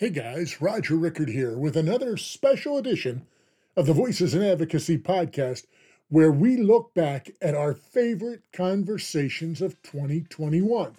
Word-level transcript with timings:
Hey 0.00 0.08
guys, 0.08 0.62
Roger 0.62 0.96
Rickard 0.96 1.28
here 1.28 1.58
with 1.58 1.76
another 1.76 2.16
special 2.16 2.78
edition 2.78 3.26
of 3.76 3.84
the 3.84 3.92
Voices 3.92 4.34
in 4.34 4.42
Advocacy 4.42 4.96
podcast, 4.96 5.66
where 6.08 6.32
we 6.32 6.56
look 6.56 6.94
back 6.94 7.32
at 7.42 7.54
our 7.54 7.74
favorite 7.74 8.40
conversations 8.50 9.60
of 9.60 9.82
2021. 9.82 10.96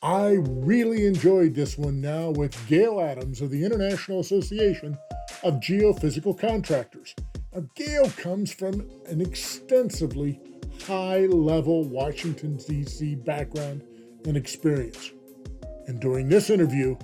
I 0.00 0.36
really 0.46 1.06
enjoyed 1.06 1.56
this 1.56 1.76
one 1.76 2.00
now 2.00 2.30
with 2.30 2.68
Gail 2.68 3.00
Adams 3.00 3.40
of 3.40 3.50
the 3.50 3.64
International 3.64 4.20
Association 4.20 4.96
of 5.42 5.54
Geophysical 5.54 6.38
Contractors. 6.38 7.16
Now, 7.52 7.64
Gail 7.74 8.10
comes 8.10 8.52
from 8.52 8.88
an 9.06 9.20
extensively 9.20 10.38
high 10.86 11.26
level 11.26 11.82
Washington, 11.82 12.58
D.C. 12.58 13.16
background 13.16 13.82
and 14.24 14.36
experience. 14.36 15.10
And 15.88 15.98
during 15.98 16.28
this 16.28 16.48
interview, 16.48 16.96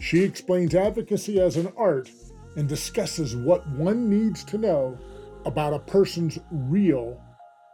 she 0.00 0.22
explains 0.22 0.74
advocacy 0.74 1.40
as 1.40 1.56
an 1.56 1.72
art 1.76 2.10
and 2.56 2.68
discusses 2.68 3.36
what 3.36 3.68
one 3.70 4.08
needs 4.08 4.44
to 4.44 4.58
know 4.58 4.98
about 5.44 5.74
a 5.74 5.78
person's 5.78 6.38
real 6.50 7.20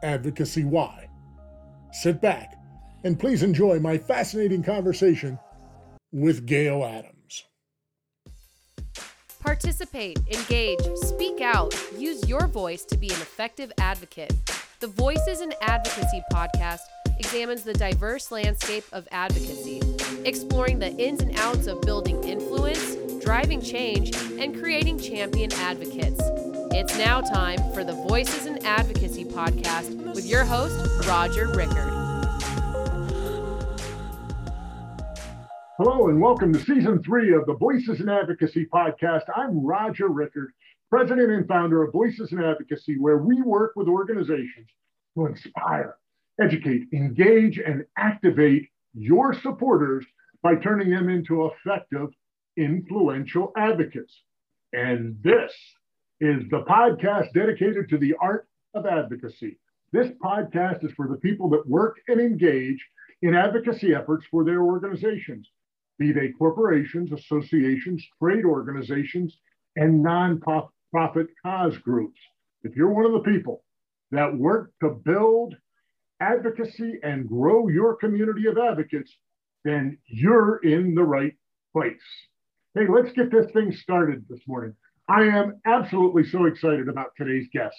advocacy 0.03 0.65
why. 0.65 1.09
Sit 1.93 2.21
back 2.21 2.55
and 3.05 3.19
please 3.19 3.43
enjoy 3.43 3.79
my 3.79 3.99
fascinating 3.99 4.63
conversation 4.63 5.39
with 6.13 6.47
Gail 6.47 6.85
Adams. 6.85 7.45
Participate, 9.41 10.19
engage, 10.31 10.81
speak 10.95 11.41
out, 11.41 11.75
use 11.99 12.29
your 12.29 12.47
voice 12.47 12.85
to 12.85 12.97
be 12.97 13.09
an 13.09 13.21
effective 13.21 13.73
advocate. 13.79 14.33
The 14.81 14.87
Voices 14.87 15.41
in 15.41 15.53
Advocacy 15.63 16.23
podcast 16.33 16.81
examines 17.19 17.63
the 17.63 17.75
diverse 17.75 18.31
landscape 18.31 18.85
of 18.93 19.09
advocacy, 19.11 19.81
exploring 20.25 20.79
the 20.79 20.93
ins 20.97 21.21
and 21.21 21.37
outs 21.39 21.67
of 21.67 21.81
building 21.83 22.23
influence, 22.25 22.97
driving 23.25 23.61
change, 23.61 24.15
and 24.39 24.59
creating 24.59 24.99
champion 24.99 25.53
advocates. 25.55 26.21
It's 26.75 26.97
now 26.97 27.21
time 27.21 27.59
for 27.73 27.83
the 27.85 27.93
Voices 27.93 28.47
in 28.47 28.65
Advocacy 28.65 29.25
podcast 29.25 30.15
with 30.15 30.27
your 30.27 30.45
host, 30.45 31.07
Roger 31.07 31.49
Rickard. 31.49 31.93
Hello, 35.77 36.09
and 36.09 36.21
welcome 36.21 36.53
to 36.53 36.61
season 36.61 37.03
three 37.03 37.35
of 37.35 37.45
the 37.47 37.55
Voices 37.55 38.01
in 38.01 38.09
Advocacy 38.09 38.67
podcast. 38.67 39.23
I'm 39.35 39.65
Roger 39.65 40.09
Rickard, 40.09 40.53
president 40.89 41.33
and 41.33 41.49
founder 41.49 41.83
of 41.83 41.93
Voices 41.93 42.31
in 42.33 42.39
Advocacy, 42.39 42.97
where 42.99 43.19
we 43.19 43.43
work 43.43 43.73
with 43.75 43.89
organizations 43.89 44.69
to 45.17 45.27
inspire 45.27 45.97
educate, 46.41 46.85
engage, 46.93 47.59
and 47.59 47.85
activate 47.97 48.69
your 48.95 49.35
supporters 49.35 50.05
by 50.43 50.57
turning 50.57 50.91
them 50.91 51.09
into 51.09 51.47
effective, 51.47 52.09
influential 52.57 53.53
advocates. 53.57 54.23
And 54.73 55.17
this 55.23 55.53
is 56.21 56.43
the 56.51 56.63
podcast 56.63 57.33
dedicated 57.33 57.89
to 57.91 57.99
the 57.99 58.15
art 58.21 58.49
of 58.75 58.87
advocacy. 58.87 59.59
This 59.93 60.09
podcast 60.25 60.85
is 60.85 60.93
for 60.93 61.09
the 61.09 61.17
people 61.17 61.51
that 61.51 61.69
work 61.69 61.99
and 62.09 62.21
engage 62.21 62.85
in 63.23 63.35
advocacy 63.35 63.95
efforts 63.95 64.27
for 64.31 64.45
their 64.45 64.63
organizations, 64.63 65.49
be 65.99 66.13
they 66.13 66.31
corporations, 66.31 67.13
associations, 67.13 68.05
trade 68.23 68.45
organizations, 68.45 69.37
and 69.77 70.05
nonprofit 70.05 71.29
cause 71.43 71.77
groups. 71.79 72.19
If 72.63 72.75
you're 72.77 72.93
one 72.93 73.07
of 73.07 73.13
the 73.13 73.31
people 73.31 73.65
that 74.11 74.37
work 74.37 74.73
to 74.83 74.91
build 74.91 75.57
advocacy 76.23 77.01
and 77.03 77.29
grow 77.29 77.69
your 77.69 77.97
community 77.97 78.47
of 78.47 78.57
advocates, 78.57 79.13
then 79.65 79.99
you're 80.07 80.59
in 80.59 80.95
the 80.95 81.03
right 81.03 81.35
place. 81.73 81.97
Hey, 82.75 82.87
let's 82.89 83.13
get 83.13 83.31
this 83.31 83.51
thing 83.53 83.73
started 83.73 84.25
this 84.29 84.41
morning. 84.47 84.75
I 85.09 85.25
am 85.25 85.61
absolutely 85.67 86.25
so 86.25 86.45
excited 86.47 86.89
about 86.89 87.11
today's 87.17 87.49
guest. 87.53 87.77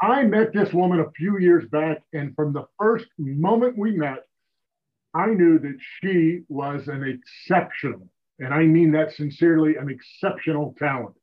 I 0.00 0.24
met 0.24 0.52
this 0.52 0.72
woman 0.72 1.00
a 1.00 1.10
few 1.12 1.38
years 1.38 1.64
back, 1.70 1.98
and 2.12 2.34
from 2.34 2.52
the 2.52 2.64
first 2.78 3.06
moment 3.18 3.76
we 3.76 3.92
met, 3.92 4.24
I 5.14 5.26
knew 5.26 5.58
that 5.58 5.76
she 6.00 6.42
was 6.48 6.88
an 6.88 7.02
exceptional, 7.02 8.08
and 8.38 8.54
I 8.54 8.62
mean 8.62 8.92
that 8.92 9.12
sincerely, 9.12 9.76
an 9.76 9.90
exceptional 9.90 10.74
talent. 10.78 11.16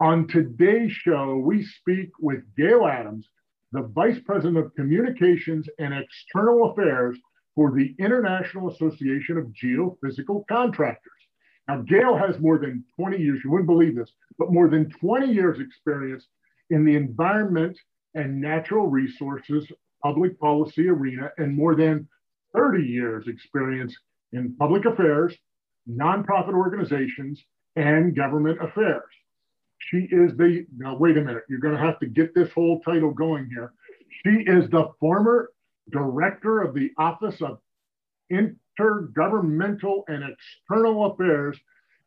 On 0.00 0.26
today's 0.26 0.92
show, 0.92 1.36
we 1.36 1.62
speak 1.62 2.10
with 2.18 2.40
Gail 2.56 2.86
Adams, 2.86 3.28
the 3.76 3.82
Vice 3.82 4.18
President 4.24 4.56
of 4.56 4.74
Communications 4.74 5.68
and 5.78 5.92
External 5.92 6.70
Affairs 6.70 7.18
for 7.54 7.72
the 7.72 7.94
International 7.98 8.70
Association 8.70 9.36
of 9.36 9.52
Geophysical 9.52 10.46
Contractors. 10.48 11.12
Now, 11.68 11.82
Gail 11.82 12.16
has 12.16 12.38
more 12.38 12.58
than 12.58 12.84
20 12.98 13.18
years, 13.18 13.40
you 13.44 13.50
wouldn't 13.50 13.66
believe 13.66 13.96
this, 13.96 14.10
but 14.38 14.52
more 14.52 14.68
than 14.68 14.88
20 14.90 15.32
years 15.32 15.58
experience 15.60 16.26
in 16.70 16.84
the 16.84 16.96
environment 16.96 17.78
and 18.14 18.40
natural 18.40 18.86
resources 18.86 19.70
public 20.02 20.38
policy 20.38 20.88
arena 20.88 21.30
and 21.38 21.54
more 21.54 21.74
than 21.74 22.08
30 22.54 22.82
years 22.82 23.26
experience 23.28 23.94
in 24.32 24.54
public 24.56 24.84
affairs, 24.86 25.36
nonprofit 25.88 26.54
organizations, 26.54 27.42
and 27.74 28.16
government 28.16 28.58
affairs. 28.62 29.10
She 29.78 30.08
is 30.10 30.36
the, 30.36 30.66
now 30.76 30.96
wait 30.96 31.16
a 31.16 31.22
minute, 31.22 31.44
you're 31.48 31.60
going 31.60 31.76
to 31.76 31.80
have 31.80 31.98
to 32.00 32.06
get 32.06 32.34
this 32.34 32.50
whole 32.52 32.80
title 32.80 33.12
going 33.12 33.48
here. 33.48 33.72
She 34.24 34.42
is 34.42 34.68
the 34.70 34.88
former 34.98 35.50
director 35.90 36.60
of 36.62 36.74
the 36.74 36.90
Office 36.98 37.40
of 37.40 37.58
Intergovernmental 38.32 40.02
and 40.08 40.24
External 40.24 41.12
Affairs 41.12 41.58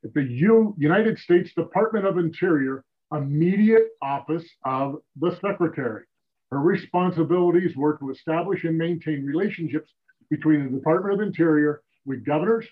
at 0.04 0.14
the 0.14 0.24
U- 0.24 0.76
United 0.78 1.18
States 1.20 1.54
Department 1.54 2.06
of 2.06 2.18
Interior, 2.18 2.84
immediate 3.14 3.88
office 4.02 4.46
of 4.66 4.98
the 5.16 5.38
Secretary. 5.42 6.04
Her 6.52 6.60
responsibilities 6.60 7.76
were 7.78 7.98
to 7.98 8.10
establish 8.10 8.64
and 8.64 8.78
maintain 8.78 9.26
relationships 9.26 9.94
between 10.30 10.66
the 10.66 10.78
Department 10.78 11.22
of 11.22 11.28
Interior 11.28 11.82
with 12.06 12.26
governors, 12.26 12.68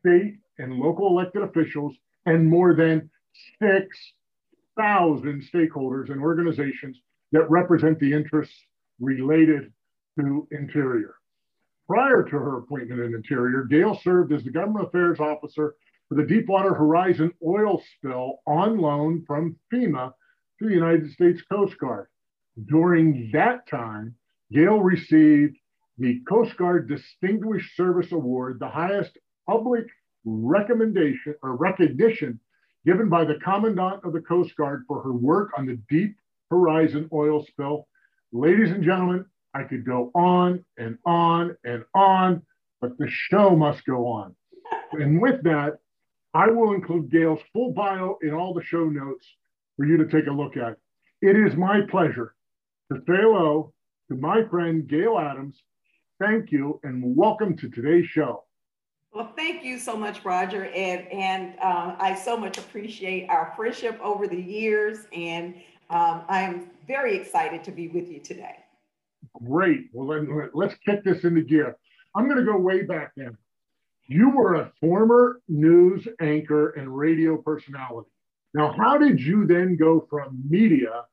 state, 0.00 0.38
and 0.58 0.74
local 0.74 1.06
elected 1.08 1.42
officials, 1.42 1.94
and 2.26 2.48
more 2.48 2.74
than 2.74 3.10
six 3.60 3.96
thousand 4.76 5.42
stakeholders 5.42 6.10
and 6.10 6.20
organizations 6.20 7.00
that 7.32 7.48
represent 7.50 7.98
the 7.98 8.12
interests 8.12 8.56
related 9.00 9.72
to 10.18 10.46
Interior. 10.50 11.14
Prior 11.86 12.22
to 12.22 12.30
her 12.30 12.58
appointment 12.58 13.00
in 13.00 13.14
Interior, 13.14 13.64
Gail 13.64 13.98
served 14.02 14.32
as 14.32 14.42
the 14.44 14.50
government 14.50 14.86
affairs 14.86 15.20
officer 15.20 15.74
for 16.08 16.14
the 16.14 16.26
Deepwater 16.26 16.74
Horizon 16.74 17.32
oil 17.44 17.82
spill 17.96 18.40
on 18.46 18.78
loan 18.78 19.24
from 19.26 19.56
FEMA 19.72 20.12
to 20.58 20.68
the 20.68 20.74
United 20.74 21.10
States 21.10 21.42
Coast 21.50 21.76
Guard. 21.78 22.06
During 22.66 23.30
that 23.32 23.66
time, 23.66 24.14
Gail 24.52 24.78
received 24.80 25.56
the 25.98 26.20
Coast 26.28 26.56
Guard 26.56 26.88
Distinguished 26.88 27.76
Service 27.76 28.12
Award, 28.12 28.58
the 28.60 28.68
highest 28.68 29.18
public 29.46 29.84
recommendation 30.24 31.34
or 31.42 31.56
recognition 31.56 32.40
given 32.86 33.08
by 33.08 33.24
the 33.24 33.38
Commandant 33.42 34.04
of 34.04 34.12
the 34.12 34.20
Coast 34.20 34.54
Guard 34.56 34.84
for 34.86 35.02
her 35.02 35.12
work 35.12 35.50
on 35.56 35.66
the 35.66 35.78
Deep 35.88 36.16
Horizon 36.50 37.08
oil 37.12 37.44
spill. 37.44 37.88
Ladies 38.32 38.70
and 38.70 38.84
gentlemen, 38.84 39.24
I 39.54 39.62
could 39.62 39.86
go 39.86 40.10
on 40.14 40.64
and 40.76 40.98
on 41.06 41.56
and 41.64 41.84
on, 41.94 42.42
but 42.80 42.98
the 42.98 43.08
show 43.08 43.56
must 43.56 43.84
go 43.86 44.06
on. 44.06 44.34
And 44.92 45.20
with 45.20 45.42
that, 45.44 45.78
I 46.34 46.48
will 46.50 46.74
include 46.74 47.10
Gail's 47.10 47.40
full 47.52 47.72
bio 47.72 48.18
in 48.22 48.34
all 48.34 48.52
the 48.52 48.64
show 48.64 48.84
notes 48.84 49.26
for 49.76 49.86
you 49.86 49.96
to 49.98 50.06
take 50.06 50.26
a 50.26 50.32
look 50.32 50.56
at. 50.56 50.76
It 51.22 51.36
is 51.36 51.56
my 51.56 51.80
pleasure 51.88 52.34
to 52.92 52.98
say 52.98 53.14
hello 53.16 53.72
to 54.08 54.16
my 54.16 54.42
friend 54.50 54.86
Gail 54.86 55.18
Adams. 55.18 55.62
Thank 56.20 56.52
you 56.52 56.80
and 56.82 57.16
welcome 57.16 57.56
to 57.56 57.70
today's 57.70 58.06
show. 58.06 58.44
Well, 59.14 59.32
thank 59.36 59.62
you 59.62 59.78
so 59.78 59.96
much, 59.96 60.24
Roger, 60.24 60.64
and 60.64 61.06
and 61.12 61.52
um, 61.60 61.94
I 62.00 62.16
so 62.16 62.36
much 62.36 62.58
appreciate 62.58 63.28
our 63.30 63.52
friendship 63.54 63.96
over 64.02 64.26
the 64.26 64.40
years, 64.40 65.06
and 65.12 65.54
um, 65.88 66.22
I 66.28 66.40
am 66.40 66.70
very 66.88 67.16
excited 67.16 67.62
to 67.62 67.70
be 67.70 67.86
with 67.86 68.10
you 68.10 68.18
today. 68.18 68.56
Great. 69.44 69.88
Well, 69.92 70.08
then 70.08 70.50
let's 70.52 70.74
kick 70.84 71.04
this 71.04 71.22
into 71.22 71.42
gear. 71.42 71.76
I'm 72.16 72.24
going 72.26 72.38
to 72.38 72.44
go 72.44 72.58
way 72.58 72.82
back 72.82 73.12
then. 73.16 73.38
You 74.06 74.30
were 74.30 74.54
a 74.56 74.72
former 74.80 75.40
news 75.48 76.08
anchor 76.20 76.70
and 76.70 76.94
radio 76.94 77.36
personality. 77.36 78.10
Now, 78.52 78.74
how 78.76 78.98
did 78.98 79.20
you 79.20 79.46
then 79.46 79.76
go 79.76 80.06
from 80.10 80.42
media 80.48 81.04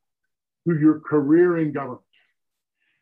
to 0.67 0.79
your 0.79 1.01
career 1.01 1.59
in 1.59 1.71
government? 1.71 2.01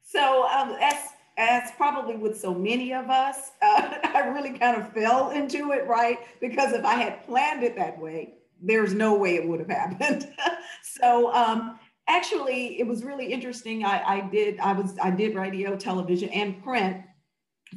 So, 0.04 0.46
um, 0.50 0.76
as 0.82 0.96
as 1.40 1.72
probably 1.78 2.18
with 2.18 2.40
so 2.40 2.54
many 2.54 2.94
of 2.94 3.10
us, 3.10 3.52
uh, 3.62 3.96
I 4.04 4.28
really 4.28 4.58
kind 4.60 4.80
of 4.80 4.92
fell 4.94 5.32
into 5.32 5.72
it, 5.72 5.88
right? 5.88 6.20
Because 6.40 6.74
if 6.74 6.86
I 6.86 6.96
had 6.96 7.26
planned 7.26 7.64
it 7.64 7.76
that 7.78 7.98
way, 7.98 8.36
there's 8.62 8.94
no 8.94 9.16
way 9.16 9.36
it 9.36 9.48
would 9.48 9.60
have 9.60 9.70
happened. 10.00 10.32
so 10.84 11.34
um, 11.34 11.80
actually, 12.08 12.80
it 12.80 12.86
was 12.86 13.04
really 13.04 13.32
interesting. 13.32 13.86
I, 13.86 14.04
I 14.04 14.30
did 14.30 14.60
I 14.60 14.74
was 14.74 14.96
I 15.02 15.10
did 15.10 15.34
radio, 15.36 15.76
television, 15.76 16.30
and 16.30 16.62
print 16.62 16.98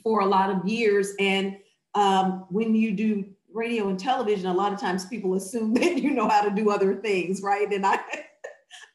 for 0.03 0.20
a 0.20 0.26
lot 0.26 0.50
of 0.50 0.67
years, 0.67 1.12
and 1.20 1.56
um, 1.94 2.47
when 2.50 2.75
you 2.75 2.93
do 2.93 3.25
radio 3.55 3.88
and 3.88 4.00
television, 4.00 4.47
a 4.47 4.55
lot 4.55 4.73
of 4.73 4.81
times 4.81 5.05
people 5.05 5.35
assume 5.35 5.75
that 5.75 5.99
you 5.99 6.11
know 6.11 6.29
how 6.29 6.41
to 6.41 6.50
do 6.50 6.70
other 6.70 6.97
things, 6.97 7.43
right? 7.43 7.70
And 7.73 7.87
I, 7.87 8.00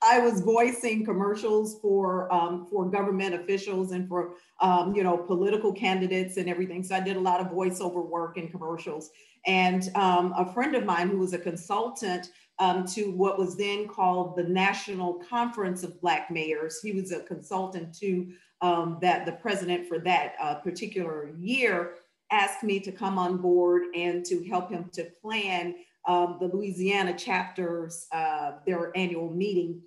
I 0.03 0.19
was 0.19 0.41
voicing 0.41 1.03
commercials 1.03 1.79
for 1.81 2.31
um, 2.31 2.67
for 2.69 2.89
government 2.89 3.33
officials 3.33 3.91
and 3.91 4.07
for 4.07 4.35
um, 4.61 4.95
you 4.95 5.03
know 5.03 5.17
political 5.17 5.73
candidates 5.73 6.37
and 6.37 6.49
everything. 6.49 6.83
So 6.83 6.95
I 6.95 6.99
did 6.99 7.17
a 7.17 7.19
lot 7.19 7.39
of 7.39 7.47
voiceover 7.47 8.07
work 8.07 8.37
in 8.37 8.49
commercials. 8.49 9.09
And 9.45 9.89
um, 9.95 10.33
a 10.37 10.51
friend 10.53 10.75
of 10.75 10.85
mine 10.85 11.09
who 11.09 11.17
was 11.17 11.33
a 11.33 11.39
consultant 11.39 12.29
um, 12.59 12.85
to 12.87 13.11
what 13.11 13.39
was 13.39 13.55
then 13.55 13.87
called 13.87 14.35
the 14.35 14.43
National 14.43 15.15
Conference 15.15 15.83
of 15.83 15.99
Black 16.01 16.29
Mayors, 16.29 16.79
he 16.81 16.91
was 16.91 17.11
a 17.11 17.21
consultant 17.21 17.95
to 17.99 18.27
um, 18.61 18.97
that 19.01 19.25
the 19.25 19.33
president 19.33 19.87
for 19.87 19.99
that 19.99 20.33
uh, 20.41 20.55
particular 20.55 21.31
year 21.39 21.95
asked 22.31 22.63
me 22.63 22.79
to 22.79 22.91
come 22.91 23.17
on 23.17 23.37
board 23.37 23.83
and 23.95 24.25
to 24.25 24.43
help 24.45 24.69
him 24.69 24.89
to 24.93 25.05
plan 25.21 25.75
um, 26.07 26.37
the 26.39 26.47
Louisiana 26.47 27.13
chapters, 27.17 28.07
uh, 28.11 28.53
their 28.65 28.95
annual 28.95 29.29
meeting. 29.29 29.81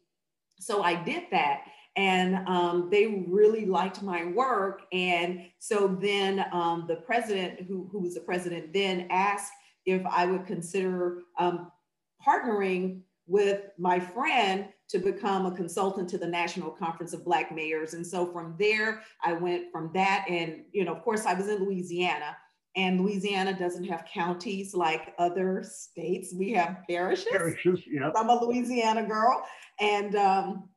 So 0.58 0.82
I 0.82 1.02
did 1.02 1.24
that. 1.30 1.62
And 1.96 2.46
um, 2.46 2.88
they 2.90 3.24
really 3.28 3.66
liked 3.66 4.02
my 4.02 4.26
work. 4.26 4.82
And 4.92 5.46
so 5.58 5.98
then 6.00 6.44
um, 6.52 6.84
the 6.86 6.96
president, 6.96 7.62
who, 7.62 7.88
who 7.90 8.00
was 8.00 8.14
the 8.14 8.20
president, 8.20 8.72
then 8.72 9.08
asked 9.10 9.52
if 9.86 10.02
I 10.06 10.26
would 10.26 10.46
consider 10.46 11.22
um, 11.38 11.72
partnering 12.24 13.00
with 13.26 13.62
my 13.78 13.98
friend 13.98 14.68
to 14.88 14.98
become 14.98 15.46
a 15.46 15.54
consultant 15.54 16.08
to 16.10 16.18
the 16.18 16.26
National 16.26 16.70
Conference 16.70 17.12
of 17.12 17.24
Black 17.24 17.54
Mayors. 17.54 17.94
And 17.94 18.06
so 18.06 18.26
from 18.32 18.56
there, 18.58 19.02
I 19.24 19.32
went 19.32 19.72
from 19.72 19.90
that. 19.94 20.26
And, 20.28 20.64
you 20.72 20.84
know, 20.84 20.92
of 20.92 21.02
course, 21.02 21.26
I 21.26 21.34
was 21.34 21.48
in 21.48 21.64
Louisiana. 21.64 22.36
And 22.76 23.00
Louisiana 23.00 23.58
doesn't 23.58 23.84
have 23.84 24.04
counties 24.12 24.74
like 24.74 25.12
other 25.18 25.64
states. 25.66 26.32
We 26.32 26.52
have 26.52 26.78
parishes. 26.88 27.26
Parishes, 27.30 27.80
yeah. 27.90 28.10
I'm 28.16 28.28
a 28.28 28.44
Louisiana 28.44 29.06
girl. 29.06 29.44
And 29.80 30.14
um, 30.14 30.68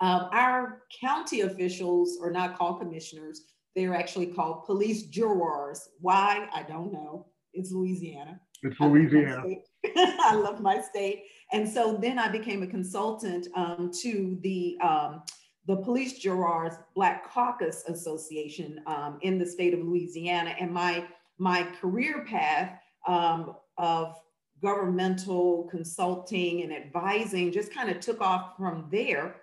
um, 0.00 0.28
our 0.32 0.82
county 1.00 1.42
officials 1.42 2.18
are 2.22 2.30
not 2.30 2.58
called 2.58 2.80
commissioners. 2.80 3.42
They're 3.74 3.94
actually 3.94 4.26
called 4.26 4.64
police 4.64 5.04
jurors. 5.04 5.88
Why? 6.00 6.48
I 6.52 6.62
don't 6.62 6.92
know. 6.92 7.26
It's 7.54 7.72
Louisiana. 7.72 8.40
It's 8.62 8.78
Louisiana. 8.78 9.42
I 9.96 10.34
love 10.34 10.60
my 10.60 10.80
state. 10.80 11.24
And 11.52 11.68
so 11.68 11.96
then 12.00 12.18
I 12.18 12.28
became 12.28 12.62
a 12.62 12.66
consultant 12.66 13.48
um, 13.56 13.90
to 14.02 14.38
the 14.42 14.76
um, 14.82 15.22
the 15.66 15.76
Police 15.76 16.18
Jurors 16.18 16.74
Black 16.94 17.30
Caucus 17.30 17.84
Association 17.86 18.80
um, 18.86 19.18
in 19.22 19.38
the 19.38 19.46
state 19.46 19.74
of 19.74 19.80
Louisiana. 19.80 20.54
And 20.58 20.72
my 20.72 21.06
my 21.40 21.66
career 21.80 22.24
path 22.28 22.78
um, 23.08 23.56
of 23.78 24.14
governmental 24.62 25.66
consulting 25.70 26.62
and 26.62 26.72
advising 26.72 27.50
just 27.50 27.72
kind 27.72 27.88
of 27.88 27.98
took 27.98 28.20
off 28.20 28.56
from 28.58 28.86
there. 28.92 29.36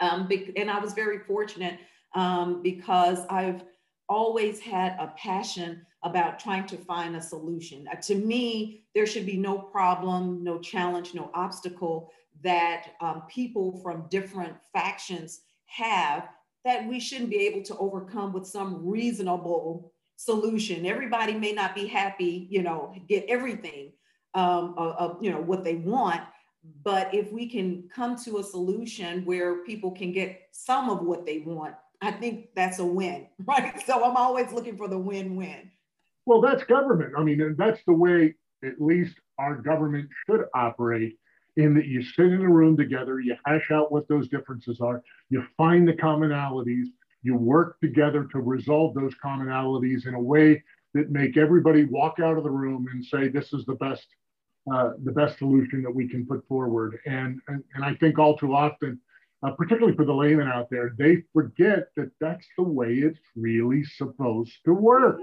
Um, 0.00 0.28
and 0.56 0.70
I 0.70 0.78
was 0.78 0.94
very 0.94 1.18
fortunate 1.18 1.78
um, 2.14 2.62
because 2.62 3.20
I've 3.28 3.62
always 4.08 4.60
had 4.60 4.96
a 4.98 5.12
passion 5.18 5.84
about 6.02 6.38
trying 6.38 6.66
to 6.68 6.76
find 6.76 7.16
a 7.16 7.22
solution. 7.22 7.86
Uh, 7.92 7.96
to 7.96 8.14
me, 8.14 8.84
there 8.94 9.06
should 9.06 9.26
be 9.26 9.36
no 9.36 9.58
problem, 9.58 10.42
no 10.42 10.58
challenge, 10.58 11.12
no 11.12 11.30
obstacle 11.34 12.10
that 12.42 12.92
um, 13.00 13.22
people 13.28 13.80
from 13.82 14.06
different 14.08 14.54
factions 14.72 15.40
have 15.66 16.28
that 16.64 16.86
we 16.88 16.98
shouldn't 16.98 17.30
be 17.30 17.46
able 17.46 17.62
to 17.62 17.76
overcome 17.76 18.32
with 18.32 18.46
some 18.46 18.86
reasonable 18.86 19.92
solution. 20.16 20.86
Everybody 20.86 21.34
may 21.34 21.52
not 21.52 21.74
be 21.74 21.86
happy, 21.86 22.46
you 22.50 22.62
know, 22.62 22.94
get 23.08 23.26
everything 23.28 23.92
um, 24.34 24.74
of, 24.76 24.96
of, 24.96 25.22
you 25.22 25.30
know 25.30 25.40
what 25.40 25.64
they 25.64 25.76
want, 25.76 26.22
but 26.82 27.14
if 27.14 27.32
we 27.32 27.48
can 27.48 27.88
come 27.94 28.16
to 28.24 28.38
a 28.38 28.42
solution 28.42 29.24
where 29.24 29.64
people 29.64 29.90
can 29.90 30.12
get 30.12 30.48
some 30.52 30.90
of 30.90 31.02
what 31.02 31.26
they 31.26 31.38
want, 31.38 31.74
I 32.00 32.12
think 32.12 32.48
that's 32.54 32.78
a 32.78 32.84
win, 32.84 33.26
right? 33.46 33.80
So 33.86 34.04
I'm 34.04 34.16
always 34.16 34.52
looking 34.52 34.76
for 34.76 34.88
the 34.88 34.98
win-win. 34.98 35.70
Well, 36.24 36.40
that's 36.40 36.64
government. 36.64 37.14
I 37.16 37.22
mean, 37.22 37.54
that's 37.56 37.80
the 37.86 37.92
way 37.92 38.34
at 38.64 38.80
least 38.80 39.14
our 39.38 39.54
government 39.54 40.08
should 40.26 40.44
operate. 40.54 41.18
In 41.56 41.72
that 41.74 41.86
you 41.86 42.02
sit 42.02 42.26
in 42.26 42.42
a 42.42 42.50
room 42.50 42.76
together, 42.76 43.18
you 43.18 43.34
hash 43.46 43.70
out 43.70 43.90
what 43.90 44.06
those 44.08 44.28
differences 44.28 44.78
are, 44.82 45.02
you 45.30 45.42
find 45.56 45.88
the 45.88 45.94
commonalities, 45.94 46.84
you 47.26 47.36
work 47.36 47.80
together 47.80 48.28
to 48.30 48.38
resolve 48.38 48.94
those 48.94 49.12
commonalities 49.22 50.06
in 50.06 50.14
a 50.14 50.20
way 50.20 50.62
that 50.94 51.10
make 51.10 51.36
everybody 51.36 51.84
walk 51.84 52.20
out 52.20 52.38
of 52.38 52.44
the 52.44 52.50
room 52.50 52.86
and 52.92 53.04
say 53.04 53.26
this 53.26 53.52
is 53.52 53.66
the 53.66 53.74
best 53.74 54.06
uh, 54.72 54.90
the 55.04 55.12
best 55.12 55.38
solution 55.38 55.82
that 55.82 55.94
we 55.94 56.08
can 56.08 56.24
put 56.24 56.46
forward. 56.46 56.98
And 57.04 57.40
and, 57.48 57.64
and 57.74 57.84
i 57.84 57.94
think 57.94 58.18
all 58.18 58.36
too 58.36 58.54
often 58.54 59.00
uh, 59.42 59.50
particularly 59.50 59.96
for 59.96 60.04
the 60.04 60.14
layman 60.14 60.46
out 60.46 60.68
there 60.70 60.94
they 60.96 61.24
forget 61.32 61.88
that 61.96 62.10
that's 62.20 62.46
the 62.56 62.62
way 62.62 62.92
it's 62.94 63.18
really 63.34 63.82
supposed 63.84 64.54
to 64.64 64.72
work. 64.72 65.18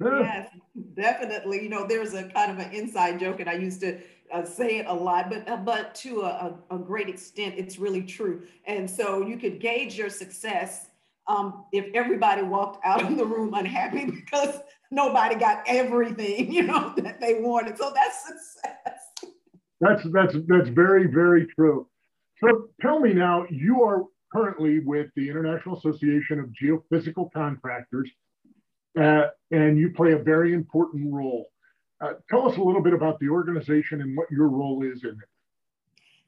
Yes 0.00 0.48
definitely. 0.94 1.62
You 1.64 1.68
know 1.68 1.86
there's 1.86 2.14
a 2.14 2.24
kind 2.30 2.50
of 2.50 2.58
an 2.64 2.72
inside 2.72 3.20
joke 3.20 3.40
and 3.40 3.50
i 3.50 3.54
used 3.54 3.80
to 3.82 3.98
uh, 4.32 4.44
say 4.44 4.78
it 4.78 4.86
a 4.86 4.94
lot, 4.94 5.28
but 5.28 5.48
uh, 5.48 5.56
but 5.56 5.94
to 5.96 6.22
a, 6.22 6.54
a, 6.70 6.76
a, 6.76 6.78
great 6.78 7.08
extent, 7.08 7.54
it's 7.56 7.78
really 7.78 8.02
true. 8.02 8.42
And 8.64 8.88
so 8.88 9.26
you 9.26 9.36
could 9.36 9.58
gauge 9.58 9.98
your 9.98 10.08
success 10.08 10.89
um, 11.30 11.64
if 11.72 11.86
everybody 11.94 12.42
walked 12.42 12.84
out 12.84 13.04
of 13.04 13.16
the 13.16 13.24
room 13.24 13.54
unhappy 13.54 14.04
because 14.10 14.58
nobody 14.90 15.36
got 15.36 15.62
everything 15.66 16.52
you 16.52 16.64
know 16.64 16.92
that 16.98 17.20
they 17.20 17.40
wanted. 17.40 17.78
So 17.78 17.92
that's 17.94 18.26
success. 18.26 19.34
That's 19.80 20.02
that's 20.12 20.34
that's 20.46 20.68
very 20.68 21.06
very 21.06 21.46
true. 21.46 21.86
So 22.42 22.68
tell 22.80 23.00
me 23.00 23.12
now, 23.12 23.46
you 23.50 23.82
are 23.82 24.04
currently 24.32 24.80
with 24.80 25.08
the 25.16 25.28
International 25.28 25.76
Association 25.76 26.38
of 26.38 26.46
Geophysical 26.62 27.30
Contractors, 27.32 28.10
uh, 28.98 29.26
and 29.50 29.78
you 29.78 29.92
play 29.92 30.12
a 30.12 30.18
very 30.18 30.54
important 30.54 31.12
role. 31.12 31.46
Uh, 32.00 32.14
tell 32.30 32.48
us 32.48 32.56
a 32.56 32.62
little 32.62 32.82
bit 32.82 32.94
about 32.94 33.18
the 33.20 33.28
organization 33.28 34.00
and 34.00 34.16
what 34.16 34.26
your 34.30 34.48
role 34.48 34.82
is 34.82 35.04
in 35.04 35.10
it. 35.10 35.29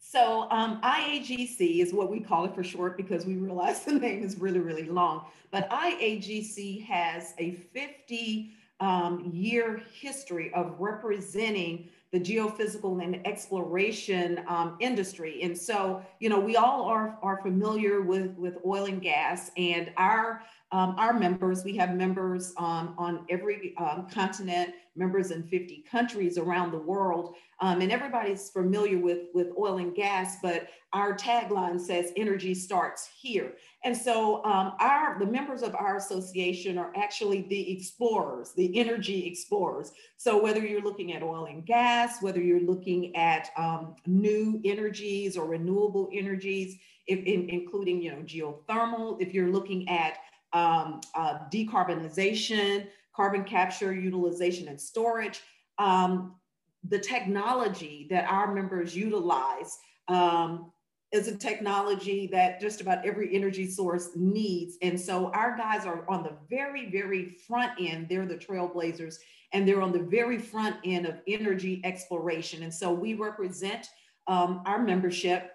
So 0.04 0.48
um, 0.50 0.80
IAGC 0.82 1.80
is 1.80 1.94
what 1.94 2.10
we 2.10 2.18
call 2.18 2.44
it 2.44 2.54
for 2.54 2.64
short 2.64 2.96
because 2.96 3.24
we 3.24 3.36
realize 3.36 3.80
the 3.84 3.92
name 3.92 4.22
is 4.22 4.36
really, 4.38 4.58
really 4.58 4.84
long. 4.84 5.26
But 5.50 5.70
IAGC 5.70 6.84
has 6.84 7.34
a 7.38 7.52
50 7.52 8.50
um, 8.82 9.30
year 9.32 9.80
history 9.94 10.52
of 10.54 10.74
representing 10.80 11.88
the 12.10 12.18
geophysical 12.20 13.02
and 13.02 13.24
exploration 13.26 14.44
um, 14.48 14.76
industry. 14.80 15.42
And 15.42 15.56
so, 15.56 16.02
you 16.18 16.28
know, 16.28 16.40
we 16.40 16.56
all 16.56 16.82
are, 16.84 17.16
are 17.22 17.40
familiar 17.42 18.02
with, 18.02 18.36
with 18.36 18.58
oil 18.66 18.86
and 18.86 19.00
gas 19.00 19.50
and 19.56 19.92
our 19.96 20.42
um, 20.72 20.94
our 20.96 21.12
members, 21.12 21.64
we 21.64 21.76
have 21.76 21.94
members 21.94 22.54
um, 22.56 22.94
on 22.96 23.26
every 23.28 23.74
um, 23.76 24.06
continent, 24.10 24.72
members 24.96 25.30
in 25.30 25.42
50 25.42 25.84
countries 25.90 26.38
around 26.38 26.72
the 26.72 26.78
world. 26.78 27.34
Um, 27.60 27.82
and 27.82 27.92
everybody's 27.92 28.48
familiar 28.48 28.98
with, 28.98 29.28
with 29.34 29.48
oil 29.58 29.76
and 29.76 29.94
gas, 29.94 30.38
but 30.42 30.68
our 30.94 31.14
tagline 31.14 31.78
says 31.78 32.12
energy 32.16 32.54
starts 32.54 33.06
here. 33.06 33.52
And 33.84 33.96
so 33.96 34.44
um, 34.44 34.74
our 34.78 35.18
the 35.18 35.26
members 35.26 35.62
of 35.62 35.74
our 35.74 35.96
association 35.96 36.78
are 36.78 36.92
actually 36.96 37.42
the 37.42 37.72
explorers, 37.72 38.52
the 38.52 38.78
energy 38.78 39.26
explorers. 39.26 39.92
So 40.16 40.40
whether 40.40 40.64
you're 40.64 40.82
looking 40.82 41.12
at 41.14 41.22
oil 41.22 41.46
and 41.46 41.66
gas, 41.66 42.22
whether 42.22 42.40
you're 42.40 42.60
looking 42.60 43.14
at 43.16 43.50
um, 43.56 43.96
new 44.06 44.60
energies 44.64 45.36
or 45.36 45.46
renewable 45.46 46.08
energies, 46.12 46.78
if, 47.08 47.18
in, 47.24 47.48
including 47.50 48.00
you 48.00 48.12
know 48.12 48.22
geothermal, 48.22 49.20
if 49.20 49.34
you're 49.34 49.50
looking 49.50 49.88
at 49.88 50.18
um, 50.52 51.00
uh, 51.14 51.38
decarbonization, 51.52 52.86
carbon 53.14 53.44
capture, 53.44 53.92
utilization, 53.92 54.68
and 54.68 54.80
storage. 54.80 55.40
Um, 55.78 56.36
the 56.88 56.98
technology 56.98 58.06
that 58.10 58.24
our 58.28 58.52
members 58.52 58.94
utilize 58.94 59.78
um, 60.08 60.71
is 61.12 61.28
a 61.28 61.36
technology 61.36 62.26
that 62.32 62.60
just 62.60 62.80
about 62.80 63.04
every 63.04 63.34
energy 63.34 63.68
source 63.68 64.10
needs. 64.16 64.78
And 64.80 64.98
so 64.98 65.30
our 65.32 65.56
guys 65.56 65.84
are 65.84 66.08
on 66.08 66.22
the 66.22 66.32
very, 66.48 66.90
very 66.90 67.36
front 67.46 67.72
end. 67.78 68.08
They're 68.08 68.26
the 68.26 68.36
trailblazers, 68.36 69.16
and 69.52 69.68
they're 69.68 69.82
on 69.82 69.92
the 69.92 70.02
very 70.02 70.38
front 70.38 70.76
end 70.84 71.04
of 71.06 71.20
energy 71.26 71.82
exploration. 71.84 72.62
And 72.62 72.72
so 72.72 72.90
we 72.92 73.14
represent 73.14 73.88
um, 74.26 74.62
our 74.64 74.82
membership 74.82 75.52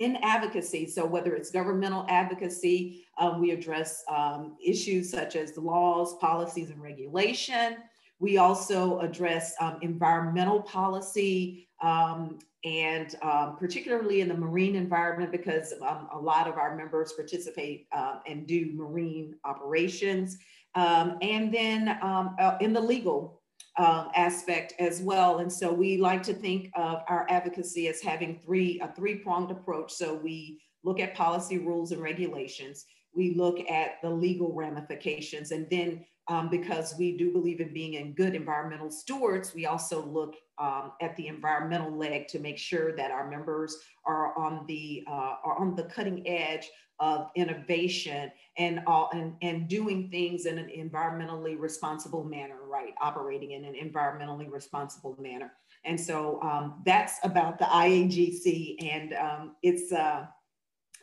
in 0.00 0.16
advocacy. 0.22 0.88
So 0.88 1.06
whether 1.06 1.34
it's 1.34 1.50
governmental 1.50 2.04
advocacy, 2.08 3.04
um, 3.18 3.40
we 3.40 3.52
address 3.52 4.02
um, 4.08 4.56
issues 4.64 5.10
such 5.10 5.36
as 5.36 5.56
laws, 5.56 6.16
policies, 6.16 6.70
and 6.70 6.82
regulation. 6.82 7.76
We 8.20 8.36
also 8.36 9.00
address 9.00 9.54
um, 9.60 9.78
environmental 9.82 10.62
policy 10.62 11.68
um, 11.82 12.38
and 12.64 13.14
um, 13.22 13.56
particularly 13.56 14.20
in 14.20 14.28
the 14.28 14.34
marine 14.34 14.76
environment 14.76 15.32
because 15.32 15.72
um, 15.80 16.08
a 16.12 16.18
lot 16.18 16.46
of 16.46 16.58
our 16.58 16.76
members 16.76 17.14
participate 17.14 17.86
uh, 17.92 18.18
and 18.26 18.46
do 18.46 18.70
marine 18.74 19.34
operations. 19.44 20.38
and 20.76 21.52
then 21.52 21.88
uh, 21.88 22.58
in 22.60 22.72
the 22.72 22.80
legal 22.80 23.40
um, 23.78 24.10
aspect 24.14 24.74
as 24.78 25.00
well. 25.00 25.38
And 25.38 25.52
so 25.52 25.72
we 25.72 25.96
like 25.96 26.22
to 26.24 26.34
think 26.34 26.70
of 26.76 27.02
our 27.08 27.26
advocacy 27.30 27.88
as 27.88 28.00
having 28.00 28.38
three 28.44 28.80
a 28.80 28.92
three 28.94 29.16
pronged 29.16 29.50
approach. 29.50 29.92
So 29.92 30.14
we 30.14 30.60
look 30.84 31.00
at 31.00 31.14
policy 31.14 31.58
rules 31.58 31.92
and 31.92 32.02
regulations. 32.02 32.84
We 33.14 33.34
look 33.34 33.58
at 33.70 34.00
the 34.02 34.10
legal 34.10 34.52
ramifications, 34.52 35.50
and 35.50 35.66
then 35.70 36.04
um, 36.30 36.48
because 36.48 36.94
we 36.96 37.16
do 37.16 37.32
believe 37.32 37.60
in 37.60 37.74
being 37.74 37.94
in 37.94 38.12
good 38.12 38.36
environmental 38.36 38.88
stewards, 38.88 39.52
we 39.52 39.66
also 39.66 40.06
look 40.06 40.36
um, 40.58 40.92
at 41.00 41.16
the 41.16 41.26
environmental 41.26 41.90
leg 41.90 42.28
to 42.28 42.38
make 42.38 42.56
sure 42.56 42.94
that 42.94 43.10
our 43.10 43.28
members 43.28 43.76
are 44.04 44.38
on 44.38 44.64
the 44.68 45.02
uh, 45.08 45.34
are 45.44 45.58
on 45.58 45.74
the 45.74 45.82
cutting 45.82 46.26
edge 46.28 46.70
of 47.00 47.30
innovation 47.34 48.30
and 48.58 48.80
all 48.86 49.10
and, 49.12 49.34
and 49.42 49.66
doing 49.66 50.08
things 50.08 50.46
in 50.46 50.56
an 50.56 50.68
environmentally 50.68 51.58
responsible 51.58 52.22
manner, 52.22 52.58
right? 52.64 52.94
Operating 53.00 53.50
in 53.50 53.64
an 53.64 53.74
environmentally 53.74 54.48
responsible 54.48 55.16
manner. 55.20 55.52
And 55.84 55.98
so 55.98 56.40
um, 56.42 56.80
that's 56.86 57.18
about 57.24 57.58
the 57.58 57.64
IAGC, 57.64 58.88
and 58.88 59.14
um, 59.14 59.56
it's 59.64 59.90
uh, 59.90 60.26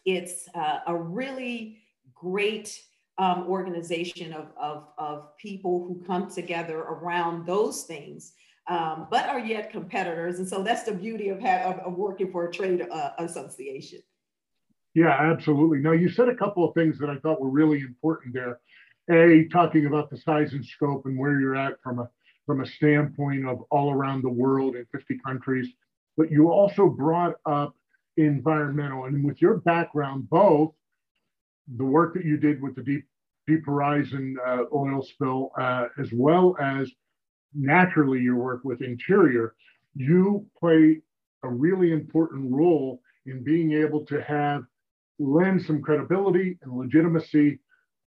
it's 0.05 0.47
uh, 0.55 0.79
a 0.87 0.95
really 0.95 1.79
great 2.15 2.81
um, 3.17 3.45
organization 3.47 4.33
of, 4.33 4.47
of, 4.57 4.87
of 4.97 5.35
people 5.37 5.85
who 5.87 6.03
come 6.05 6.29
together 6.29 6.79
around 6.79 7.45
those 7.45 7.83
things, 7.83 8.33
um, 8.67 9.07
but 9.09 9.27
are 9.27 9.39
yet 9.39 9.71
competitors. 9.71 10.39
And 10.39 10.47
so 10.47 10.61
that's 10.61 10.83
the 10.83 10.93
beauty 10.93 11.29
of, 11.29 11.43
of, 11.43 11.79
of 11.79 11.93
working 11.93 12.31
for 12.31 12.47
a 12.47 12.51
trade 12.51 12.87
uh, 12.91 13.11
association. 13.17 13.99
Yeah, 14.93 15.15
absolutely. 15.19 15.79
Now, 15.79 15.91
you 15.91 16.09
said 16.09 16.27
a 16.27 16.35
couple 16.35 16.67
of 16.67 16.73
things 16.73 16.97
that 16.99 17.09
I 17.09 17.17
thought 17.17 17.39
were 17.39 17.49
really 17.49 17.81
important 17.81 18.33
there. 18.33 18.59
A, 19.09 19.47
talking 19.49 19.85
about 19.85 20.09
the 20.09 20.17
size 20.17 20.53
and 20.53 20.65
scope 20.65 21.05
and 21.05 21.17
where 21.17 21.39
you're 21.39 21.55
at 21.55 21.81
from 21.81 21.99
a 21.99 22.09
from 22.47 22.61
a 22.61 22.65
standpoint 22.65 23.45
of 23.45 23.61
all 23.69 23.91
around 23.91 24.23
the 24.23 24.29
world 24.29 24.75
in 24.77 24.85
50 24.93 25.19
countries, 25.23 25.67
but 26.15 26.31
you 26.31 26.49
also 26.49 26.87
brought 26.87 27.35
up 27.45 27.75
environmental. 28.15 29.05
And 29.05 29.23
with 29.23 29.41
your 29.41 29.57
background, 29.57 30.29
both 30.29 30.73
the 31.75 31.85
work 31.85 32.13
that 32.13 32.25
you 32.25 32.37
did 32.37 32.61
with 32.61 32.75
the 32.75 32.83
Deep 32.83 33.05
Deep 33.47 33.65
Horizon 33.65 34.35
uh, 34.45 34.63
oil 34.73 35.01
spill, 35.01 35.51
uh, 35.59 35.85
as 35.99 36.09
well 36.11 36.55
as 36.59 36.91
naturally 37.53 38.19
your 38.19 38.35
work 38.35 38.61
with 38.63 38.81
Interior, 38.81 39.55
you 39.95 40.45
play 40.59 41.01
a 41.43 41.49
really 41.49 41.93
important 41.93 42.51
role 42.51 43.01
in 43.25 43.43
being 43.43 43.71
able 43.73 44.05
to 44.05 44.21
have 44.21 44.63
lend 45.19 45.61
some 45.61 45.81
credibility 45.81 46.57
and 46.61 46.77
legitimacy 46.77 47.59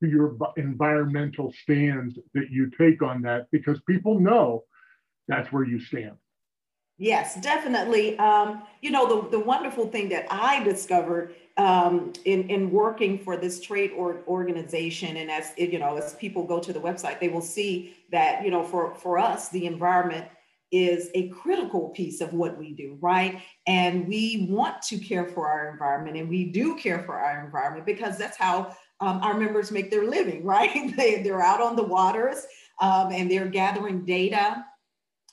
to 0.02 0.10
your 0.10 0.38
environmental 0.58 1.54
stands 1.64 2.18
that 2.34 2.50
you 2.50 2.70
take 2.78 3.02
on 3.02 3.22
that 3.22 3.48
because 3.52 3.80
people 3.88 4.20
know 4.20 4.64
that's 5.28 5.52
where 5.52 5.66
you 5.66 5.80
stand. 5.80 6.16
Yes, 6.98 7.40
definitely. 7.40 8.20
Um, 8.20 8.64
you 8.82 8.92
know, 8.92 9.22
the, 9.22 9.30
the 9.30 9.40
wonderful 9.40 9.88
thing 9.88 10.10
that 10.10 10.26
I 10.30 10.62
discovered 10.64 11.34
um, 11.60 12.14
in, 12.24 12.50
in 12.50 12.72
working 12.72 13.20
for 13.20 13.36
this 13.36 13.60
trade 13.60 13.92
or 13.92 14.22
organization, 14.30 15.18
and 15.18 15.30
as 15.30 15.52
you 15.58 15.78
know, 15.78 15.98
as 15.98 16.14
people 16.14 16.46
go 16.46 16.58
to 16.58 16.72
the 16.72 16.80
website, 16.80 17.20
they 17.20 17.28
will 17.28 17.42
see 17.42 17.98
that, 18.14 18.46
you 18.46 18.50
know, 18.50 18.64
for, 18.64 18.96
for 18.96 19.20
us, 19.20 19.50
the 19.50 19.66
environment 19.66 20.26
is 20.72 21.10
a 21.16 21.28
critical 21.30 21.90
piece 21.90 22.22
of 22.22 22.32
what 22.32 22.58
we 22.58 22.72
do, 22.72 22.98
right? 23.02 23.42
And 23.68 24.08
we 24.08 24.48
want 24.50 24.82
to 24.84 24.98
care 25.00 25.26
for 25.26 25.50
our 25.50 25.70
environment, 25.70 26.16
and 26.16 26.30
we 26.30 26.46
do 26.46 26.78
care 26.78 27.04
for 27.04 27.16
our 27.20 27.44
environment 27.44 27.86
because 27.86 28.18
that's 28.18 28.38
how 28.38 28.74
um, 29.02 29.22
our 29.22 29.34
members 29.34 29.70
make 29.70 29.92
their 29.92 30.06
living, 30.06 30.46
right? 30.46 30.96
they, 30.96 31.22
they're 31.24 31.44
out 31.44 31.60
on 31.60 31.76
the 31.76 31.84
waters 31.84 32.46
um, 32.80 33.12
and 33.12 33.30
they're 33.30 33.50
gathering 33.50 34.06
data 34.06 34.64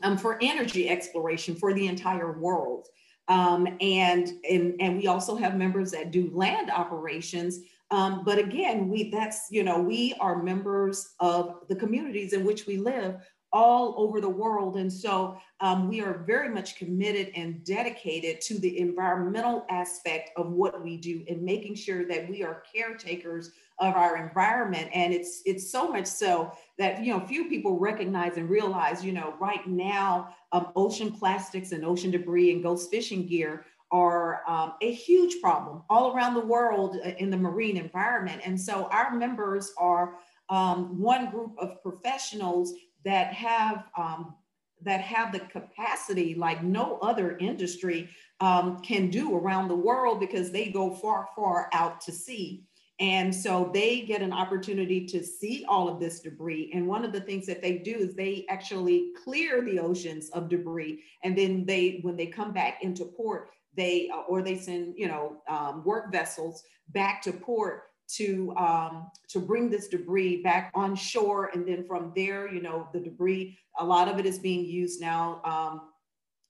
um, 0.02 0.18
for 0.18 0.38
energy 0.42 0.88
exploration 0.88 1.54
for 1.54 1.72
the 1.72 1.86
entire 1.86 2.36
world. 2.36 2.88
Um, 3.28 3.66
and, 3.80 4.32
and, 4.48 4.74
and 4.80 4.96
we 4.96 5.06
also 5.06 5.36
have 5.36 5.56
members 5.56 5.90
that 5.90 6.10
do 6.10 6.30
land 6.32 6.70
operations. 6.70 7.60
Um, 7.90 8.22
but 8.24 8.38
again, 8.38 8.88
we 8.88 9.10
that's, 9.10 9.46
you 9.50 9.62
know, 9.62 9.80
we 9.80 10.14
are 10.20 10.42
members 10.42 11.14
of 11.20 11.60
the 11.68 11.76
communities 11.76 12.32
in 12.32 12.44
which 12.44 12.66
we 12.66 12.76
live 12.78 13.16
all 13.56 13.94
over 13.96 14.20
the 14.20 14.28
world. 14.28 14.76
And 14.76 14.92
so 14.92 15.40
um, 15.60 15.88
we 15.88 16.02
are 16.02 16.24
very 16.26 16.50
much 16.50 16.76
committed 16.76 17.32
and 17.34 17.64
dedicated 17.64 18.42
to 18.42 18.58
the 18.58 18.78
environmental 18.78 19.64
aspect 19.70 20.28
of 20.36 20.52
what 20.52 20.84
we 20.84 20.98
do 20.98 21.24
and 21.26 21.40
making 21.42 21.74
sure 21.74 22.06
that 22.06 22.28
we 22.28 22.42
are 22.42 22.62
caretakers 22.74 23.52
of 23.78 23.94
our 23.94 24.18
environment. 24.18 24.90
And 24.92 25.14
it's 25.14 25.40
it's 25.46 25.70
so 25.70 25.88
much 25.88 26.06
so 26.06 26.52
that 26.76 27.02
you 27.02 27.14
know 27.14 27.20
few 27.26 27.48
people 27.48 27.78
recognize 27.78 28.36
and 28.36 28.50
realize, 28.50 29.02
you 29.02 29.12
know, 29.12 29.32
right 29.40 29.66
now 29.66 30.34
um, 30.52 30.68
ocean 30.76 31.10
plastics 31.10 31.72
and 31.72 31.82
ocean 31.82 32.10
debris 32.10 32.52
and 32.52 32.62
ghost 32.62 32.90
fishing 32.90 33.26
gear 33.26 33.64
are 33.90 34.42
um, 34.46 34.74
a 34.82 34.92
huge 34.92 35.40
problem 35.40 35.82
all 35.88 36.14
around 36.14 36.34
the 36.34 36.44
world 36.54 36.98
uh, 37.02 37.10
in 37.16 37.30
the 37.30 37.36
marine 37.38 37.78
environment. 37.78 38.42
And 38.44 38.60
so 38.60 38.86
our 38.90 39.14
members 39.14 39.72
are 39.78 40.18
um, 40.48 41.00
one 41.00 41.30
group 41.30 41.52
of 41.58 41.82
professionals 41.82 42.74
that 43.06 43.32
have 43.32 43.84
um, 43.96 44.34
that 44.82 45.00
have 45.00 45.32
the 45.32 45.40
capacity 45.40 46.34
like 46.34 46.62
no 46.62 46.98
other 46.98 47.38
industry 47.38 48.10
um, 48.40 48.80
can 48.80 49.08
do 49.08 49.34
around 49.34 49.68
the 49.68 49.74
world 49.74 50.20
because 50.20 50.50
they 50.50 50.68
go 50.68 50.94
far, 50.94 51.28
far 51.34 51.70
out 51.72 52.00
to 52.02 52.12
sea. 52.12 52.64
And 52.98 53.34
so 53.34 53.70
they 53.72 54.02
get 54.02 54.22
an 54.22 54.32
opportunity 54.32 55.06
to 55.06 55.22
see 55.22 55.64
all 55.68 55.88
of 55.88 56.00
this 56.00 56.20
debris. 56.20 56.70
And 56.74 56.86
one 56.86 57.04
of 57.04 57.12
the 57.12 57.20
things 57.20 57.46
that 57.46 57.62
they 57.62 57.78
do 57.78 57.94
is 57.94 58.14
they 58.14 58.44
actually 58.48 59.12
clear 59.22 59.62
the 59.62 59.78
oceans 59.78 60.28
of 60.30 60.48
debris. 60.48 61.02
And 61.22 61.36
then 61.36 61.64
they, 61.64 62.00
when 62.02 62.16
they 62.16 62.26
come 62.26 62.52
back 62.52 62.82
into 62.82 63.04
port, 63.04 63.50
they, 63.76 64.10
or 64.28 64.42
they 64.42 64.58
send, 64.58 64.94
you 64.96 65.08
know, 65.08 65.36
um, 65.48 65.84
work 65.84 66.10
vessels 66.10 66.62
back 66.88 67.22
to 67.22 67.32
port 67.32 67.84
to 68.08 68.54
um, 68.56 69.10
to 69.28 69.40
bring 69.40 69.70
this 69.70 69.88
debris 69.88 70.42
back 70.42 70.70
on 70.74 70.94
shore, 70.94 71.50
and 71.52 71.66
then 71.66 71.84
from 71.84 72.12
there, 72.14 72.52
you 72.52 72.62
know, 72.62 72.88
the 72.92 73.00
debris. 73.00 73.58
A 73.78 73.84
lot 73.84 74.08
of 74.08 74.18
it 74.18 74.26
is 74.26 74.38
being 74.38 74.64
used 74.64 75.00
now 75.00 75.40
um, 75.44 75.80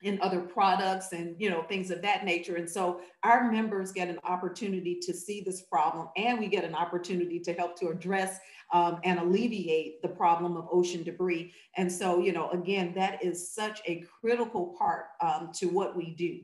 in 0.03 0.21
other 0.21 0.41
products 0.41 1.13
and 1.13 1.35
you 1.39 1.51
know 1.51 1.63
things 1.63 1.91
of 1.91 2.03
that 2.03 2.25
nature. 2.25 2.57
And 2.57 2.69
so 2.69 3.01
our 3.23 3.51
members 3.51 3.93
get 3.93 4.09
an 4.09 4.19
opportunity 4.25 4.99
to 5.03 5.15
see 5.15 5.41
this 5.41 5.63
problem, 5.63 6.09
and 6.17 6.39
we 6.39 6.49
get 6.49 6.65
an 6.65 6.75
opportunity 6.75 7.41
to 7.41 7.53
help 7.53 7.79
to 7.81 7.89
address 7.89 8.39
um, 8.73 9.01
and 9.05 9.19
alleviate 9.19 10.03
the 10.03 10.09
problem 10.09 10.57
of 10.57 10.69
ocean 10.71 11.03
debris. 11.03 11.53
And 11.77 11.91
so, 11.91 12.21
you 12.21 12.33
know, 12.33 12.51
again, 12.51 12.93
that 12.97 13.23
is 13.23 13.53
such 13.53 13.81
a 13.87 14.05
critical 14.21 14.75
part 14.79 15.07
um, 15.21 15.51
to 15.55 15.67
what 15.67 15.97
we 15.97 16.15
do. 16.15 16.41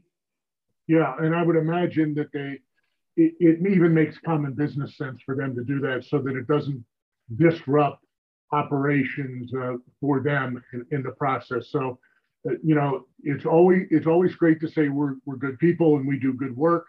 Yeah, 0.89 1.15
and 1.19 1.35
I 1.35 1.43
would 1.43 1.57
imagine 1.57 2.15
that 2.15 2.33
they 2.33 2.59
it, 3.17 3.35
it 3.39 3.71
even 3.71 3.93
makes 3.93 4.19
common 4.19 4.53
business 4.53 4.97
sense 4.97 5.21
for 5.25 5.35
them 5.37 5.55
to 5.55 5.65
do 5.65 5.81
that 5.81 6.05
so 6.05 6.19
that 6.19 6.37
it 6.37 6.47
doesn't 6.47 6.85
disrupt 7.37 8.05
operations 8.53 9.53
uh, 9.55 9.75
for 10.01 10.21
them 10.21 10.63
in, 10.73 10.87
in, 10.91 11.03
the 11.03 11.11
process. 11.13 11.71
So, 11.71 11.99
uh, 12.49 12.55
you 12.63 12.75
know, 12.75 13.07
it's 13.23 13.47
always 13.47 13.87
it's 13.91 14.07
always 14.07 14.35
great 14.35 14.61
to 14.61 14.69
say 14.69 14.89
we're 14.89 15.15
we're 15.25 15.37
good 15.37 15.59
people 15.59 15.97
and 15.97 16.07
we 16.07 16.19
do 16.19 16.33
good 16.35 16.57
work 16.57 16.87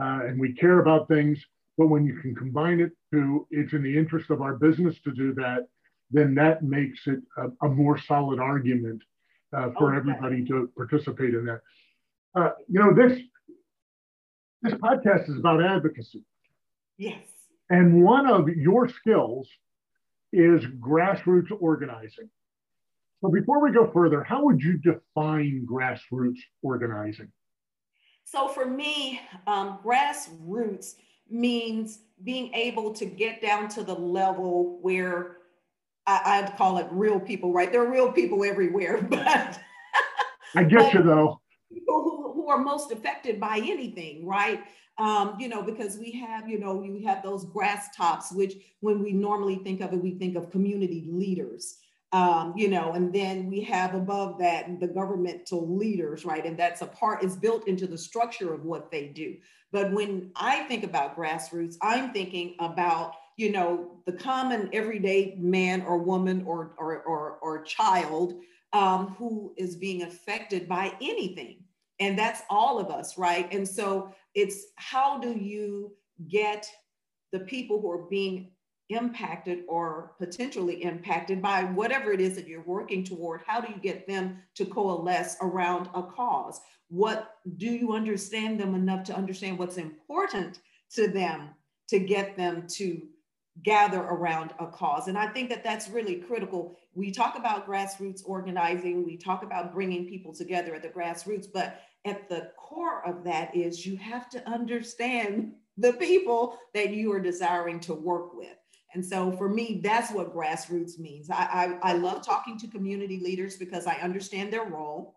uh, 0.00 0.20
and 0.26 0.40
we 0.40 0.54
care 0.54 0.80
about 0.80 1.08
things. 1.08 1.38
But 1.78 1.88
when 1.88 2.04
you 2.04 2.18
can 2.20 2.34
combine 2.34 2.80
it 2.80 2.92
to 3.12 3.46
it's 3.50 3.72
in 3.72 3.82
the 3.82 3.96
interest 3.96 4.30
of 4.30 4.42
our 4.42 4.54
business 4.54 4.96
to 5.04 5.12
do 5.12 5.34
that, 5.34 5.68
then 6.10 6.34
that 6.34 6.62
makes 6.62 7.06
it 7.06 7.20
a, 7.36 7.66
a 7.66 7.68
more 7.68 7.98
solid 7.98 8.40
argument 8.40 9.02
uh, 9.56 9.70
for 9.78 9.88
okay. 9.88 9.98
everybody 9.98 10.44
to 10.46 10.70
participate 10.76 11.34
in 11.34 11.44
that. 11.46 11.60
Uh, 12.34 12.50
you 12.68 12.80
know, 12.80 12.94
this 12.94 13.20
this 14.62 14.74
podcast 14.74 15.28
is 15.28 15.36
about 15.36 15.62
advocacy. 15.62 16.22
Yes. 16.96 17.24
And 17.68 18.02
one 18.02 18.26
of 18.26 18.48
your 18.48 18.88
skills 18.88 19.48
is 20.32 20.64
grassroots 20.80 21.50
organizing. 21.60 22.30
So 23.20 23.28
before 23.28 23.62
we 23.62 23.72
go 23.72 23.90
further, 23.92 24.22
how 24.22 24.44
would 24.44 24.60
you 24.60 24.78
define 24.78 25.66
grassroots 25.70 26.38
organizing? 26.62 27.30
So 28.24 28.48
for 28.48 28.66
me, 28.66 29.20
um, 29.46 29.78
grassroots 29.84 30.94
means 31.28 32.00
being 32.22 32.52
able 32.54 32.92
to 32.94 33.04
get 33.04 33.42
down 33.42 33.68
to 33.70 33.82
the 33.82 33.94
level 33.94 34.78
where 34.80 35.38
I, 36.06 36.42
would 36.42 36.56
call 36.56 36.78
it 36.78 36.86
real 36.90 37.20
people, 37.20 37.52
right? 37.52 37.70
There 37.70 37.82
are 37.82 37.90
real 37.90 38.10
people 38.10 38.44
everywhere, 38.44 39.02
but 39.10 39.60
I 40.54 40.64
get 40.64 40.78
but, 40.78 40.94
you 40.94 41.02
though 41.02 41.41
who, 42.42 42.50
are 42.50 42.58
most 42.58 42.90
affected 42.90 43.38
by 43.38 43.58
anything, 43.58 44.26
right? 44.26 44.62
Um, 44.98 45.36
you 45.38 45.48
know, 45.48 45.62
because 45.62 45.96
we 45.98 46.12
have, 46.12 46.48
you 46.48 46.58
know, 46.58 46.82
you 46.82 47.06
have 47.06 47.22
those 47.22 47.44
grass 47.44 47.94
tops, 47.96 48.32
which 48.32 48.54
when 48.80 49.02
we 49.02 49.12
normally 49.12 49.56
think 49.56 49.80
of 49.80 49.92
it, 49.92 50.02
we 50.02 50.12
think 50.12 50.36
of 50.36 50.50
community 50.50 51.06
leaders. 51.08 51.78
Um, 52.12 52.52
you 52.56 52.68
know, 52.68 52.92
and 52.92 53.10
then 53.10 53.48
we 53.48 53.62
have 53.62 53.94
above 53.94 54.38
that 54.40 54.80
the 54.80 54.86
governmental 54.86 55.76
leaders, 55.76 56.26
right? 56.26 56.44
And 56.44 56.58
that's 56.58 56.82
a 56.82 56.86
part 56.86 57.24
is 57.24 57.36
built 57.36 57.66
into 57.66 57.86
the 57.86 57.96
structure 57.96 58.52
of 58.52 58.64
what 58.64 58.90
they 58.90 59.06
do. 59.06 59.36
But 59.70 59.92
when 59.92 60.30
I 60.36 60.64
think 60.64 60.84
about 60.84 61.16
grassroots, 61.16 61.76
I'm 61.80 62.12
thinking 62.12 62.56
about 62.58 63.14
you 63.38 63.50
know 63.50 63.92
the 64.04 64.12
common 64.12 64.68
everyday 64.74 65.36
man 65.38 65.80
or 65.82 65.96
woman 65.96 66.44
or 66.46 66.74
or 66.76 67.02
or, 67.04 67.38
or 67.40 67.62
child 67.62 68.34
um, 68.72 69.14
who 69.18 69.54
is 69.56 69.76
being 69.76 70.02
affected 70.02 70.68
by 70.68 70.92
anything. 71.00 71.61
And 72.02 72.18
that's 72.18 72.42
all 72.50 72.80
of 72.80 72.90
us, 72.90 73.16
right? 73.16 73.46
And 73.52 73.66
so 73.66 74.12
it's 74.34 74.66
how 74.74 75.20
do 75.20 75.30
you 75.38 75.92
get 76.28 76.66
the 77.30 77.38
people 77.38 77.80
who 77.80 77.92
are 77.92 78.08
being 78.10 78.50
impacted 78.88 79.60
or 79.68 80.16
potentially 80.18 80.82
impacted 80.82 81.40
by 81.40 81.62
whatever 81.62 82.12
it 82.12 82.20
is 82.20 82.34
that 82.34 82.48
you're 82.48 82.64
working 82.64 83.04
toward 83.04 83.40
how 83.46 83.60
do 83.60 83.72
you 83.72 83.80
get 83.80 84.08
them 84.08 84.36
to 84.56 84.66
coalesce 84.66 85.36
around 85.40 85.88
a 85.94 86.02
cause? 86.02 86.60
What 86.88 87.36
do 87.56 87.66
you 87.66 87.92
understand 87.92 88.58
them 88.58 88.74
enough 88.74 89.04
to 89.04 89.16
understand 89.16 89.56
what's 89.56 89.78
important 89.78 90.58
to 90.94 91.06
them 91.06 91.50
to 91.88 92.00
get 92.00 92.36
them 92.36 92.66
to 92.70 93.00
gather 93.62 94.00
around 94.00 94.52
a 94.58 94.66
cause? 94.66 95.06
And 95.06 95.16
i 95.16 95.28
think 95.28 95.48
that 95.50 95.62
that's 95.62 95.88
really 95.88 96.16
critical. 96.16 96.76
We 96.94 97.12
talk 97.12 97.38
about 97.38 97.66
grassroots 97.66 98.22
organizing 98.26 99.06
we 99.06 99.16
talk 99.16 99.44
about 99.44 99.72
bringing 99.72 100.08
people 100.08 100.34
together 100.34 100.74
at 100.74 100.82
the 100.82 100.88
grassroots 100.88 101.46
but 101.52 101.80
at 102.04 102.28
the 102.28 102.50
core 102.56 103.06
of 103.06 103.24
that 103.24 103.54
is 103.54 103.86
you 103.86 103.96
have 103.96 104.28
to 104.30 104.48
understand 104.48 105.52
the 105.78 105.92
people 105.94 106.58
that 106.74 106.90
you 106.90 107.12
are 107.12 107.20
desiring 107.20 107.80
to 107.80 107.94
work 107.94 108.34
with 108.34 108.56
and 108.94 109.04
so 109.04 109.32
for 109.32 109.48
me, 109.48 109.80
that's 109.82 110.12
what 110.12 110.34
grassroots 110.34 110.98
means. 110.98 111.30
I, 111.30 111.78
I, 111.82 111.90
I, 111.90 111.92
love 111.94 112.24
talking 112.24 112.58
to 112.58 112.68
community 112.68 113.20
leaders 113.20 113.56
because 113.56 113.86
I 113.86 113.94
understand 113.96 114.52
their 114.52 114.64
role 114.64 115.16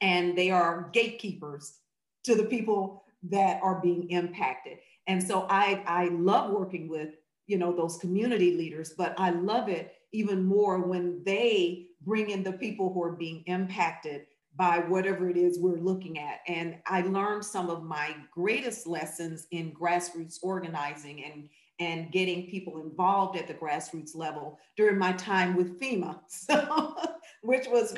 and 0.00 0.38
they 0.38 0.50
are 0.50 0.90
gatekeepers 0.92 1.78
to 2.24 2.34
the 2.34 2.44
people 2.44 3.02
that 3.30 3.60
are 3.62 3.80
being 3.80 4.08
impacted. 4.10 4.78
And 5.06 5.22
so 5.22 5.46
I, 5.50 5.82
I 5.86 6.08
love 6.08 6.50
working 6.52 6.88
with, 6.88 7.16
you 7.46 7.58
know, 7.58 7.74
those 7.74 7.98
community 7.98 8.56
leaders, 8.56 8.94
but 8.96 9.14
I 9.18 9.30
love 9.30 9.68
it 9.68 9.94
even 10.12 10.44
more 10.44 10.80
when 10.80 11.22
they 11.24 11.86
bring 12.02 12.30
in 12.30 12.44
the 12.44 12.52
people 12.52 12.92
who 12.92 13.02
are 13.02 13.12
being 13.12 13.42
impacted 13.46 14.26
by 14.56 14.78
whatever 14.78 15.28
it 15.28 15.36
is 15.36 15.58
we're 15.58 15.78
looking 15.78 16.18
at. 16.18 16.40
And 16.46 16.76
I 16.86 17.02
learned 17.02 17.44
some 17.44 17.70
of 17.70 17.82
my 17.82 18.14
greatest 18.32 18.86
lessons 18.86 19.46
in 19.50 19.72
grassroots 19.72 20.38
organizing 20.42 21.24
and 21.24 21.48
and 21.80 22.12
getting 22.12 22.46
people 22.46 22.80
involved 22.80 23.36
at 23.36 23.48
the 23.48 23.54
grassroots 23.54 24.14
level 24.14 24.60
during 24.76 24.96
my 24.96 25.12
time 25.14 25.56
with 25.56 25.80
FEMA. 25.80 26.20
So, 26.28 26.96
which 27.42 27.66
was, 27.66 27.96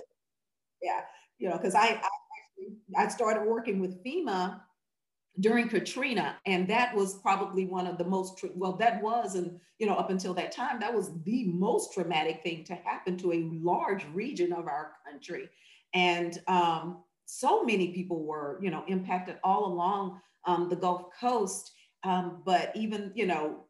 yeah, 0.82 1.02
you 1.38 1.50
know, 1.50 1.56
because 1.56 1.74
I, 1.74 2.00
I 2.02 2.08
I 2.96 3.08
started 3.08 3.46
working 3.46 3.80
with 3.80 4.02
FEMA 4.02 4.60
during 5.40 5.68
Katrina, 5.68 6.36
and 6.46 6.66
that 6.68 6.94
was 6.94 7.18
probably 7.18 7.66
one 7.66 7.86
of 7.86 7.98
the 7.98 8.04
most 8.04 8.42
well, 8.54 8.72
that 8.74 9.02
was, 9.02 9.34
and 9.34 9.60
you 9.78 9.86
know, 9.86 9.94
up 9.94 10.10
until 10.10 10.32
that 10.34 10.52
time, 10.52 10.80
that 10.80 10.94
was 10.94 11.10
the 11.24 11.44
most 11.44 11.92
traumatic 11.92 12.42
thing 12.42 12.64
to 12.64 12.74
happen 12.74 13.16
to 13.18 13.32
a 13.32 13.48
large 13.52 14.06
region 14.14 14.52
of 14.52 14.66
our 14.66 14.92
country, 15.04 15.50
and 15.96 16.42
um, 16.46 16.98
so 17.24 17.64
many 17.64 17.88
people 17.88 18.22
were, 18.22 18.58
you 18.62 18.70
know, 18.70 18.84
impacted 18.86 19.38
all 19.42 19.72
along 19.72 20.20
um, 20.44 20.68
the 20.68 20.76
Gulf 20.76 21.06
Coast. 21.18 21.72
Um, 22.04 22.42
but 22.44 22.70
even, 22.76 23.12
you 23.14 23.26
know, 23.26 23.64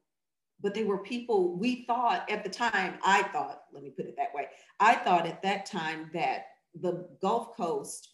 but 0.61 0.75
they 0.75 0.83
were 0.83 0.99
people 0.99 1.57
we 1.57 1.85
thought 1.87 2.29
at 2.29 2.43
the 2.43 2.51
time, 2.51 2.95
I 3.05 3.23
thought, 3.23 3.63
let 3.73 3.85
me 3.85 3.91
put 3.91 4.07
it 4.07 4.17
that 4.17 4.35
way, 4.35 4.49
I 4.81 4.97
thought 4.97 5.25
at 5.25 5.41
that 5.43 5.67
time 5.67 6.11
that 6.15 6.47
the 6.75 7.09
Gulf 7.23 7.57
Coast 7.57 8.09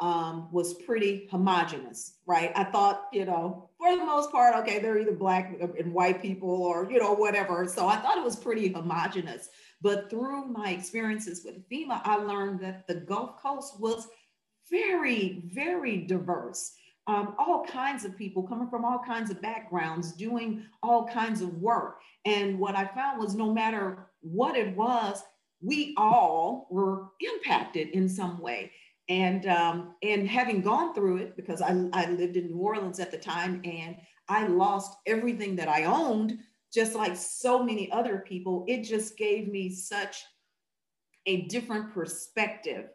um, 0.00 0.48
was 0.50 0.74
pretty 0.74 1.28
homogenous, 1.30 2.14
right? 2.26 2.52
I 2.56 2.64
thought, 2.64 3.08
you 3.12 3.24
know, 3.24 3.68
for 3.78 3.96
the 3.96 4.04
most 4.04 4.32
part, 4.32 4.56
okay, 4.56 4.78
they're 4.78 4.98
either 4.98 5.12
black 5.12 5.60
and 5.60 5.92
white 5.92 6.22
people 6.22 6.62
or, 6.62 6.90
you 6.90 6.98
know, 6.98 7.12
whatever. 7.12 7.66
So 7.68 7.86
I 7.86 7.96
thought 7.96 8.18
it 8.18 8.24
was 8.24 8.36
pretty 8.36 8.72
homogenous. 8.72 9.50
But 9.82 10.10
through 10.10 10.46
my 10.46 10.70
experiences 10.70 11.42
with 11.44 11.68
FEMA, 11.68 12.00
I 12.04 12.16
learned 12.16 12.60
that 12.60 12.86
the 12.86 12.94
Gulf 12.94 13.40
Coast 13.42 13.78
was 13.78 14.08
very, 14.70 15.42
very 15.52 15.98
diverse 15.98 16.72
um, 17.10 17.34
all 17.38 17.64
kinds 17.64 18.04
of 18.04 18.16
people 18.16 18.42
coming 18.44 18.68
from 18.68 18.84
all 18.84 19.00
kinds 19.04 19.30
of 19.30 19.42
backgrounds, 19.42 20.12
doing 20.12 20.62
all 20.82 21.08
kinds 21.08 21.40
of 21.40 21.54
work. 21.54 22.00
And 22.24 22.58
what 22.58 22.76
I 22.76 22.86
found 22.86 23.18
was 23.18 23.34
no 23.34 23.52
matter 23.52 24.06
what 24.20 24.56
it 24.56 24.76
was, 24.76 25.22
we 25.60 25.94
all 25.96 26.68
were 26.70 27.08
impacted 27.20 27.88
in 27.88 28.08
some 28.08 28.40
way. 28.40 28.70
And 29.10 29.46
um, 29.46 29.94
and 30.02 30.26
having 30.26 30.62
gone 30.62 30.94
through 30.94 31.18
it, 31.18 31.36
because 31.36 31.60
I, 31.60 31.70
I 31.92 32.08
lived 32.10 32.36
in 32.36 32.46
New 32.46 32.58
Orleans 32.58 33.00
at 33.00 33.10
the 33.10 33.18
time 33.18 33.60
and 33.64 33.96
I 34.28 34.46
lost 34.46 34.96
everything 35.04 35.56
that 35.56 35.68
I 35.68 35.84
owned, 35.84 36.38
just 36.72 36.94
like 36.94 37.16
so 37.16 37.62
many 37.62 37.90
other 37.90 38.24
people, 38.26 38.64
it 38.68 38.84
just 38.84 39.18
gave 39.18 39.48
me 39.48 39.68
such 39.70 40.22
a 41.26 41.42
different 41.48 41.92
perspective 41.92 42.86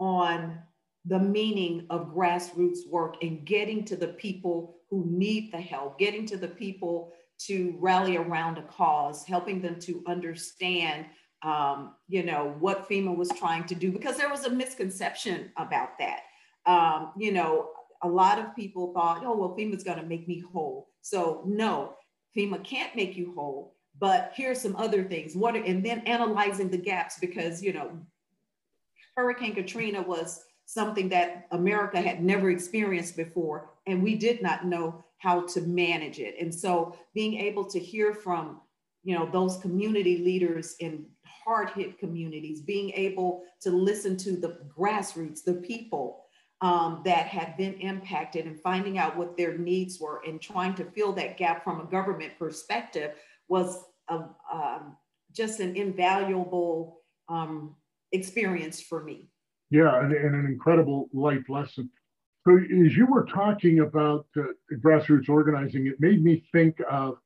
on 0.00 0.58
the 1.04 1.18
meaning 1.18 1.86
of 1.90 2.14
grassroots 2.14 2.88
work 2.88 3.16
and 3.22 3.44
getting 3.46 3.84
to 3.84 3.96
the 3.96 4.08
people 4.08 4.76
who 4.90 5.04
need 5.06 5.52
the 5.52 5.60
help, 5.60 5.98
getting 5.98 6.26
to 6.26 6.36
the 6.36 6.48
people 6.48 7.12
to 7.38 7.76
rally 7.78 8.16
around 8.16 8.58
a 8.58 8.62
cause, 8.62 9.24
helping 9.24 9.60
them 9.62 9.78
to 9.78 10.02
understand, 10.06 11.06
um, 11.42 11.94
you 12.08 12.24
know, 12.24 12.56
what 12.58 12.88
FEMA 12.88 13.16
was 13.16 13.30
trying 13.30 13.64
to 13.64 13.74
do, 13.74 13.92
because 13.92 14.16
there 14.16 14.30
was 14.30 14.44
a 14.44 14.50
misconception 14.50 15.50
about 15.56 15.90
that. 15.98 16.20
Um, 16.66 17.12
you 17.16 17.32
know, 17.32 17.70
a 18.02 18.08
lot 18.08 18.38
of 18.38 18.54
people 18.56 18.92
thought, 18.92 19.22
oh, 19.24 19.36
well, 19.36 19.56
FEMA's 19.56 19.84
going 19.84 19.98
to 19.98 20.06
make 20.06 20.26
me 20.26 20.40
whole. 20.52 20.88
So 21.02 21.42
no, 21.46 21.94
FEMA 22.36 22.62
can't 22.64 22.94
make 22.96 23.16
you 23.16 23.32
whole, 23.34 23.76
but 23.98 24.32
here's 24.34 24.60
some 24.60 24.76
other 24.76 25.04
things. 25.04 25.36
What, 25.36 25.56
are, 25.56 25.64
and 25.64 25.84
then 25.84 26.00
analyzing 26.00 26.70
the 26.70 26.78
gaps 26.78 27.18
because, 27.20 27.62
you 27.62 27.72
know, 27.72 27.90
Hurricane 29.16 29.54
Katrina 29.54 30.02
was 30.02 30.44
something 30.64 31.08
that 31.08 31.46
America 31.50 32.00
had 32.00 32.22
never 32.22 32.50
experienced 32.50 33.16
before, 33.16 33.70
and 33.86 34.02
we 34.02 34.14
did 34.14 34.42
not 34.42 34.66
know 34.66 35.02
how 35.18 35.46
to 35.46 35.60
manage 35.62 36.20
it. 36.20 36.36
And 36.40 36.54
so 36.54 36.96
being 37.14 37.34
able 37.34 37.64
to 37.64 37.78
hear 37.78 38.14
from 38.14 38.60
you 39.04 39.14
know 39.14 39.26
those 39.32 39.56
community 39.58 40.18
leaders 40.18 40.76
in 40.80 41.06
hard 41.48 41.70
hit 41.70 41.98
communities 41.98 42.60
being 42.60 42.90
able 42.90 43.42
to 43.58 43.70
listen 43.70 44.18
to 44.18 44.32
the 44.36 44.58
grassroots 44.76 45.42
the 45.42 45.54
people 45.54 46.24
um, 46.60 47.00
that 47.06 47.26
had 47.26 47.56
been 47.56 47.74
impacted 47.74 48.44
and 48.44 48.60
finding 48.60 48.98
out 48.98 49.16
what 49.16 49.36
their 49.36 49.56
needs 49.56 49.98
were 49.98 50.20
and 50.26 50.42
trying 50.42 50.74
to 50.74 50.84
fill 50.84 51.12
that 51.12 51.38
gap 51.38 51.64
from 51.64 51.80
a 51.80 51.84
government 51.84 52.32
perspective 52.38 53.12
was 53.48 53.84
a, 54.08 54.24
um, 54.52 54.96
just 55.32 55.60
an 55.60 55.74
invaluable 55.74 56.98
um, 57.30 57.74
experience 58.12 58.78
for 58.82 59.02
me 59.02 59.30
yeah, 59.70 60.00
and, 60.00 60.12
and, 60.12 60.34
an 60.34 60.46
incredible 60.46 61.08
life 61.12 61.48
lesson. 61.48 61.90
So, 62.46 62.56
as 62.56 62.96
you 62.96 63.06
were 63.06 63.26
talking 63.26 63.80
about 63.80 64.26
uh, 64.36 64.44
grassroots 64.82 65.28
organizing, 65.28 65.86
it 65.86 66.00
made 66.00 66.24
me 66.24 66.44
think 66.52 66.76
of 66.90 67.18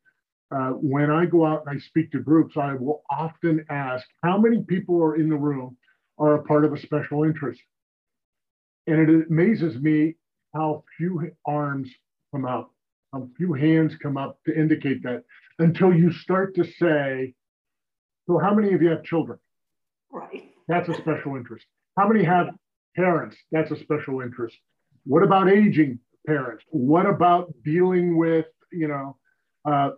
uh, 0.52 0.70
when 0.70 1.10
I 1.10 1.24
go 1.26 1.46
out 1.46 1.64
and 1.66 1.76
I 1.76 1.80
speak 1.80 2.12
to 2.12 2.20
groups, 2.20 2.56
I 2.56 2.74
will 2.74 3.02
often 3.10 3.64
ask 3.70 4.06
how 4.22 4.38
many 4.38 4.62
people 4.62 5.02
are 5.02 5.16
in 5.16 5.28
the 5.28 5.36
room 5.36 5.76
are 6.18 6.34
a 6.34 6.44
part 6.44 6.64
of 6.64 6.72
a 6.72 6.78
special 6.78 7.24
interest. 7.24 7.60
And 8.86 9.08
it 9.08 9.26
amazes 9.30 9.80
me 9.80 10.16
how 10.54 10.84
few 10.96 11.30
arms 11.46 11.88
come 12.32 12.44
up, 12.44 12.72
how 13.12 13.28
few 13.36 13.54
hands 13.54 13.94
come 14.02 14.16
up 14.16 14.38
to 14.44 14.54
indicate 14.54 15.02
that 15.04 15.24
until 15.58 15.92
you 15.92 16.12
start 16.12 16.54
to 16.56 16.64
say, 16.64 17.34
So, 18.26 18.38
how 18.38 18.54
many 18.54 18.74
of 18.74 18.82
you 18.82 18.90
have 18.90 19.04
children? 19.04 19.38
Right. 20.10 20.50
That's 20.68 20.88
a 20.88 20.94
special 20.94 21.36
interest. 21.36 21.64
How 21.96 22.08
many 22.08 22.24
have 22.24 22.48
parents? 22.94 23.36
That's 23.52 23.70
a 23.70 23.76
special 23.78 24.20
interest. 24.20 24.56
What 25.04 25.22
about 25.22 25.48
aging 25.48 25.98
parents? 26.26 26.64
What 26.68 27.06
about 27.06 27.52
dealing 27.64 28.16
with, 28.16 28.46
you 28.70 28.88
know, 28.88 29.16
uh, 29.64 29.90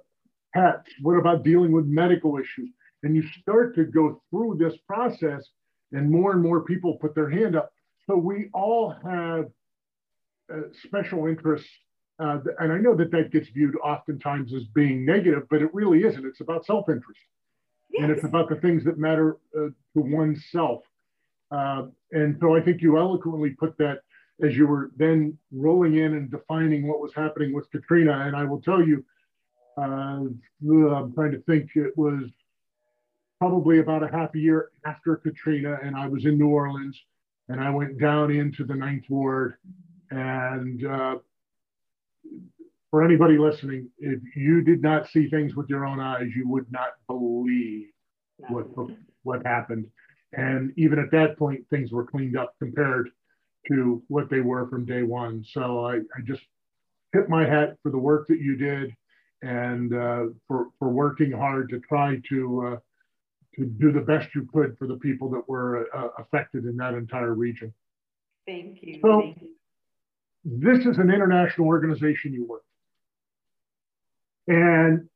pets? 0.54 0.88
What 1.02 1.18
about 1.18 1.42
dealing 1.42 1.72
with 1.72 1.86
medical 1.86 2.38
issues? 2.38 2.70
And 3.02 3.14
you 3.14 3.24
start 3.42 3.74
to 3.74 3.84
go 3.84 4.22
through 4.30 4.56
this 4.58 4.74
process, 4.86 5.44
and 5.92 6.10
more 6.10 6.32
and 6.32 6.42
more 6.42 6.62
people 6.62 6.94
put 6.94 7.14
their 7.14 7.28
hand 7.28 7.56
up. 7.56 7.72
So 8.06 8.16
we 8.16 8.48
all 8.54 8.94
have 9.04 9.46
uh, 10.52 10.68
special 10.86 11.26
interests. 11.26 11.68
Uh, 12.18 12.38
and 12.60 12.72
I 12.72 12.78
know 12.78 12.94
that 12.94 13.10
that 13.10 13.32
gets 13.32 13.48
viewed 13.48 13.76
oftentimes 13.82 14.54
as 14.54 14.64
being 14.74 15.04
negative, 15.04 15.42
but 15.50 15.62
it 15.62 15.74
really 15.74 16.04
isn't. 16.04 16.24
It's 16.24 16.40
about 16.40 16.64
self 16.64 16.88
interest. 16.88 17.20
Yes. 17.90 18.02
And 18.02 18.12
it's 18.12 18.24
about 18.24 18.48
the 18.48 18.56
things 18.56 18.84
that 18.84 18.98
matter 18.98 19.36
uh, 19.56 19.68
to 19.68 19.74
oneself. 19.94 20.82
Uh, 21.50 21.86
and 22.12 22.36
so 22.40 22.56
I 22.56 22.60
think 22.60 22.82
you 22.82 22.98
eloquently 22.98 23.50
put 23.50 23.76
that 23.78 24.00
as 24.42 24.56
you 24.56 24.66
were 24.66 24.90
then 24.96 25.38
rolling 25.52 25.96
in 25.96 26.14
and 26.14 26.30
defining 26.30 26.88
what 26.88 27.00
was 27.00 27.12
happening 27.14 27.52
with 27.52 27.70
Katrina. 27.70 28.24
And 28.26 28.34
I 28.34 28.44
will 28.44 28.60
tell 28.60 28.82
you, 28.82 29.04
I'm 29.76 31.12
trying 31.14 31.32
to 31.32 31.42
think, 31.46 31.70
it 31.74 31.96
was 31.96 32.24
probably 33.38 33.80
about 33.80 34.02
a 34.02 34.08
half 34.08 34.34
a 34.34 34.38
year 34.38 34.70
after 34.86 35.16
Katrina, 35.16 35.78
and 35.82 35.96
I 35.96 36.06
was 36.08 36.24
in 36.24 36.38
New 36.38 36.48
Orleans, 36.48 36.98
and 37.48 37.60
I 37.60 37.70
went 37.70 37.98
down 37.98 38.30
into 38.30 38.64
the 38.64 38.74
Ninth 38.74 39.04
Ward. 39.08 39.54
And 40.10 40.86
uh, 40.86 41.16
for 42.90 43.02
anybody 43.02 43.38
listening, 43.38 43.90
if 43.98 44.20
you 44.36 44.62
did 44.62 44.80
not 44.82 45.08
see 45.08 45.28
things 45.28 45.56
with 45.56 45.68
your 45.68 45.84
own 45.84 46.00
eyes, 46.00 46.28
you 46.36 46.48
would 46.48 46.70
not 46.70 46.90
believe 47.08 47.88
what 48.48 48.66
what 49.22 49.44
happened 49.46 49.86
And 50.32 50.72
even 50.76 50.98
at 50.98 51.10
that 51.12 51.38
point, 51.38 51.64
things 51.70 51.92
were 51.92 52.04
cleaned 52.04 52.36
up 52.36 52.54
compared 52.58 53.10
to 53.68 54.02
what 54.08 54.28
they 54.30 54.40
were 54.40 54.68
from 54.68 54.84
day 54.84 55.02
one. 55.02 55.44
So 55.52 55.86
I, 55.86 55.96
I 55.96 56.20
just 56.24 56.42
tip 57.14 57.28
my 57.28 57.46
hat 57.48 57.76
for 57.82 57.90
the 57.90 57.98
work 57.98 58.26
that 58.28 58.40
you 58.40 58.56
did 58.56 58.94
and 59.44 59.94
uh, 59.94 60.24
for, 60.48 60.68
for 60.78 60.88
working 60.88 61.30
hard 61.30 61.68
to 61.68 61.78
try 61.80 62.16
to, 62.30 62.66
uh, 62.66 62.76
to 63.56 63.66
do 63.66 63.92
the 63.92 64.00
best 64.00 64.34
you 64.34 64.48
could 64.52 64.76
for 64.78 64.86
the 64.86 64.96
people 64.96 65.28
that 65.30 65.46
were 65.46 65.86
uh, 65.94 66.08
affected 66.18 66.64
in 66.64 66.76
that 66.78 66.94
entire 66.94 67.34
region. 67.34 67.72
Thank 68.46 68.78
you. 68.82 69.00
So, 69.02 69.20
Thank 69.20 69.42
you. 69.42 69.50
this 70.44 70.86
is 70.86 70.98
an 70.98 71.10
international 71.10 71.66
organization 71.66 72.32
you 72.32 72.46
work. 72.46 72.64
And 74.48 75.08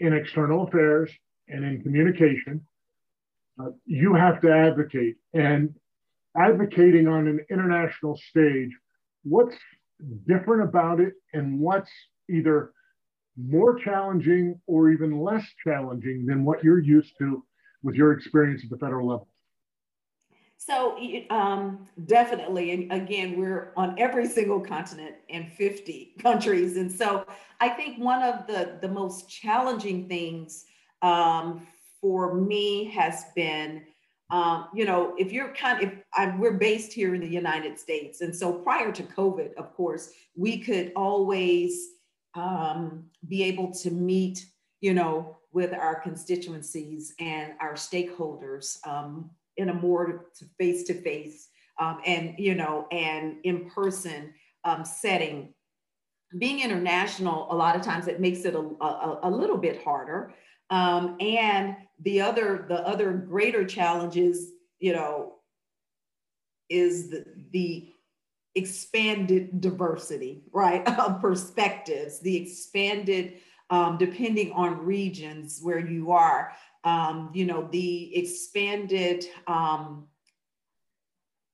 in 0.00 0.12
external 0.12 0.66
affairs 0.66 1.10
and 1.48 1.64
in 1.64 1.82
communication, 1.82 2.66
uh, 3.60 3.70
you 3.86 4.14
have 4.14 4.40
to 4.42 4.52
advocate. 4.52 5.16
And 5.32 5.74
advocating 6.36 7.06
on 7.06 7.28
an 7.28 7.40
international 7.50 8.18
stage, 8.30 8.70
what's 9.22 9.56
different 10.26 10.62
about 10.62 11.00
it 11.00 11.14
and 11.32 11.58
what's 11.60 11.90
either 12.28 12.72
more 13.38 13.78
challenging 13.78 14.60
or 14.66 14.90
even 14.90 15.20
less 15.20 15.46
challenging 15.64 16.26
than 16.26 16.44
what 16.44 16.64
you're 16.64 16.80
used 16.80 17.12
to 17.18 17.44
with 17.82 17.94
your 17.94 18.12
experience 18.12 18.62
at 18.64 18.70
the 18.70 18.78
federal 18.78 19.06
level? 19.06 19.28
So 20.60 20.98
um, 21.30 21.86
definitely, 22.06 22.72
and 22.72 22.92
again, 22.92 23.38
we're 23.38 23.72
on 23.76 23.94
every 23.96 24.26
single 24.26 24.60
continent 24.60 25.14
and 25.30 25.50
50 25.52 26.16
countries, 26.18 26.76
and 26.76 26.90
so 26.90 27.24
I 27.60 27.68
think 27.68 27.98
one 27.98 28.22
of 28.22 28.46
the 28.48 28.76
the 28.80 28.88
most 28.88 29.30
challenging 29.30 30.08
things 30.08 30.64
um, 31.00 31.66
for 32.00 32.34
me 32.34 32.86
has 32.86 33.26
been, 33.36 33.84
um, 34.30 34.66
you 34.74 34.84
know, 34.84 35.14
if 35.16 35.32
you're 35.32 35.54
kind 35.54 35.82
of, 35.82 35.92
if 35.92 35.98
I, 36.12 36.36
we're 36.36 36.58
based 36.58 36.92
here 36.92 37.14
in 37.14 37.20
the 37.20 37.28
United 37.28 37.78
States, 37.78 38.20
and 38.20 38.34
so 38.34 38.52
prior 38.52 38.90
to 38.90 39.02
COVID, 39.04 39.54
of 39.54 39.72
course, 39.74 40.10
we 40.36 40.58
could 40.58 40.90
always 40.96 41.97
um, 42.34 43.04
be 43.28 43.42
able 43.44 43.72
to 43.72 43.90
meet, 43.90 44.44
you 44.80 44.94
know, 44.94 45.36
with 45.52 45.72
our 45.72 46.00
constituencies 46.00 47.14
and 47.18 47.52
our 47.60 47.74
stakeholders 47.74 48.76
um, 48.86 49.30
in 49.56 49.70
a 49.70 49.74
more 49.74 50.26
face 50.58 50.84
to 50.84 50.94
face 50.94 51.48
and 52.04 52.34
you 52.38 52.54
know 52.54 52.86
and 52.90 53.36
in 53.44 53.70
person 53.70 54.32
um, 54.64 54.84
setting. 54.84 55.54
Being 56.38 56.60
international 56.60 57.46
a 57.50 57.56
lot 57.56 57.76
of 57.76 57.82
times 57.82 58.06
it 58.06 58.20
makes 58.20 58.44
it 58.44 58.54
a, 58.54 58.58
a, 58.58 59.20
a 59.22 59.30
little 59.30 59.56
bit 59.56 59.82
harder 59.82 60.34
um, 60.70 61.16
and 61.20 61.76
the 62.00 62.20
other 62.20 62.66
the 62.68 62.86
other 62.86 63.12
greater 63.12 63.64
challenges 63.64 64.50
you 64.78 64.92
know 64.92 65.34
is 66.68 67.10
the, 67.10 67.24
the 67.52 67.88
expanded 68.54 69.60
diversity 69.60 70.42
right 70.52 70.86
of 70.98 71.20
perspectives 71.20 72.20
the 72.20 72.36
expanded 72.36 73.34
um, 73.70 73.98
depending 73.98 74.50
on 74.52 74.84
regions 74.84 75.60
where 75.62 75.78
you 75.78 76.10
are 76.10 76.52
um, 76.84 77.30
you 77.34 77.44
know, 77.44 77.68
the 77.70 78.16
expanded, 78.16 79.24
um, 79.46 80.06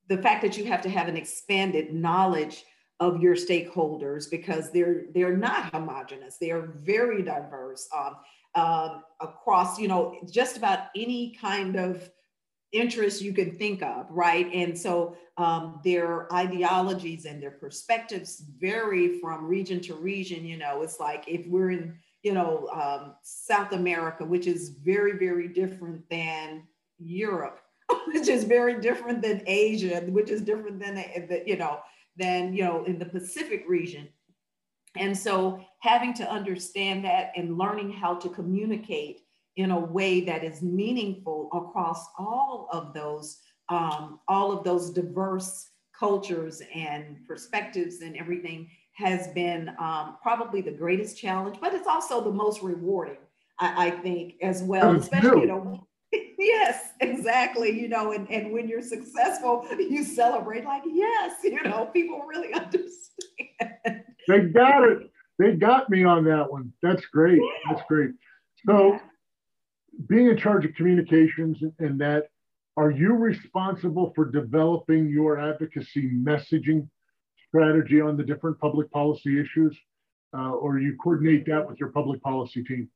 the 0.09 0.18
fact 0.18 0.42
that 0.42 0.57
you 0.57 0.66
have 0.66 0.83
to 0.83 0.88
have 0.88 1.09
an 1.09 1.16
expanded 1.16 1.92
knowledge 1.94 2.64
of 3.00 3.20
your 3.20 3.35
stakeholders 3.35 4.30
because 4.30 4.70
they're 4.70 5.07
they're 5.14 5.37
not 5.37 5.72
homogenous. 5.72 6.37
They 6.38 6.50
are 6.50 6.74
very 6.83 7.22
diverse 7.22 7.88
um, 7.96 8.16
um, 8.54 9.02
across, 9.20 9.78
you 9.78 9.88
know, 9.88 10.18
just 10.30 10.57
about 10.57 10.87
any 10.94 11.37
kind 11.40 11.76
of 11.76 12.09
interest 12.74 13.22
you 13.22 13.32
can 13.32 13.52
think 13.52 13.82
of, 13.82 14.06
right? 14.10 14.50
And 14.52 14.76
so 14.76 15.16
um, 15.37 15.80
their 15.84 16.32
ideologies 16.32 17.24
and 17.24 17.42
their 17.42 17.52
perspectives 17.52 18.42
vary 18.58 19.18
from 19.20 19.46
region 19.46 19.80
to 19.82 19.94
region. 19.94 20.44
You 20.44 20.56
know, 20.56 20.82
it's 20.82 21.00
like 21.00 21.24
if 21.26 21.46
we're 21.46 21.70
in 21.70 21.98
you 22.24 22.32
know, 22.32 22.68
um, 22.72 23.14
South 23.22 23.72
America, 23.72 24.24
which 24.24 24.46
is 24.46 24.70
very, 24.82 25.12
very 25.18 25.46
different 25.46 26.08
than 26.08 26.66
Europe, 26.98 27.60
which 28.08 28.28
is 28.28 28.44
very 28.44 28.80
different 28.80 29.20
than 29.20 29.42
Asia, 29.46 30.02
which 30.08 30.30
is 30.30 30.40
different 30.40 30.80
than 30.80 30.94
the, 30.94 31.42
you 31.46 31.56
know, 31.56 31.80
than 32.16 32.54
you 32.54 32.64
know 32.64 32.82
in 32.84 32.98
the 32.98 33.04
Pacific 33.04 33.64
region. 33.68 34.08
And 34.96 35.16
so 35.16 35.60
having 35.80 36.14
to 36.14 36.30
understand 36.30 37.04
that 37.04 37.32
and 37.37 37.58
learning 37.58 37.92
how 37.92 38.14
to 38.14 38.28
communicate 38.28 39.20
in 39.57 39.71
a 39.71 39.79
way 39.79 40.21
that 40.21 40.45
is 40.45 40.62
meaningful 40.62 41.49
across 41.53 42.07
all 42.19 42.69
of 42.73 42.93
those 42.93 43.40
um, 43.69 44.21
all 44.29 44.53
of 44.53 44.64
those 44.64 44.90
diverse 44.90 45.71
cultures 45.99 46.61
and 46.75 47.17
perspectives 47.27 48.01
and 48.01 48.17
everything 48.17 48.69
has 48.95 49.29
been 49.29 49.71
um, 49.79 50.17
probably 50.23 50.61
the 50.61 50.71
greatest 50.71 51.19
challenge, 51.19 51.57
but 51.61 51.75
it's 51.75 51.87
also 51.87 52.23
the 52.23 52.31
most 52.31 52.62
rewarding, 52.62 53.17
I, 53.59 53.88
I 53.88 53.90
think, 53.90 54.35
as 54.43 54.62
well. 54.62 54.95
Especially, 54.95 55.40
you 55.40 55.47
know, 55.47 55.87
yes, 56.38 56.90
exactly. 57.01 57.71
You 57.81 57.88
know, 57.88 58.12
and, 58.12 58.31
and 58.31 58.53
when 58.53 58.69
you're 58.69 58.83
successful, 58.83 59.67
you 59.79 60.05
celebrate 60.05 60.64
like, 60.64 60.83
yes, 60.87 61.37
you 61.43 61.62
know, 61.62 61.87
people 61.87 62.23
really 62.29 62.53
understand. 62.55 64.05
They 64.29 64.40
got 64.40 64.85
it. 64.88 65.11
They 65.38 65.53
got 65.53 65.90
me 65.90 66.05
on 66.05 66.25
that 66.25 66.51
one. 66.51 66.73
That's 66.83 67.05
great. 67.07 67.40
That's 67.69 67.83
great. 67.88 68.11
So. 68.67 69.01
Being 70.09 70.28
in 70.28 70.37
charge 70.37 70.64
of 70.64 70.74
communications 70.74 71.59
and 71.78 72.00
that, 72.00 72.28
are 72.76 72.90
you 72.90 73.14
responsible 73.14 74.12
for 74.14 74.30
developing 74.30 75.09
your 75.09 75.38
advocacy 75.38 76.11
messaging 76.11 76.88
strategy 77.48 78.00
on 78.00 78.16
the 78.16 78.24
different 78.24 78.59
public 78.59 78.90
policy 78.90 79.40
issues, 79.40 79.78
uh, 80.37 80.50
or 80.50 80.80
you 80.80 80.96
coordinate 81.02 81.46
that 81.46 81.68
with 81.68 81.78
your 81.78 81.90
public 81.90 82.20
policy 82.22 82.64
team? 82.64 82.90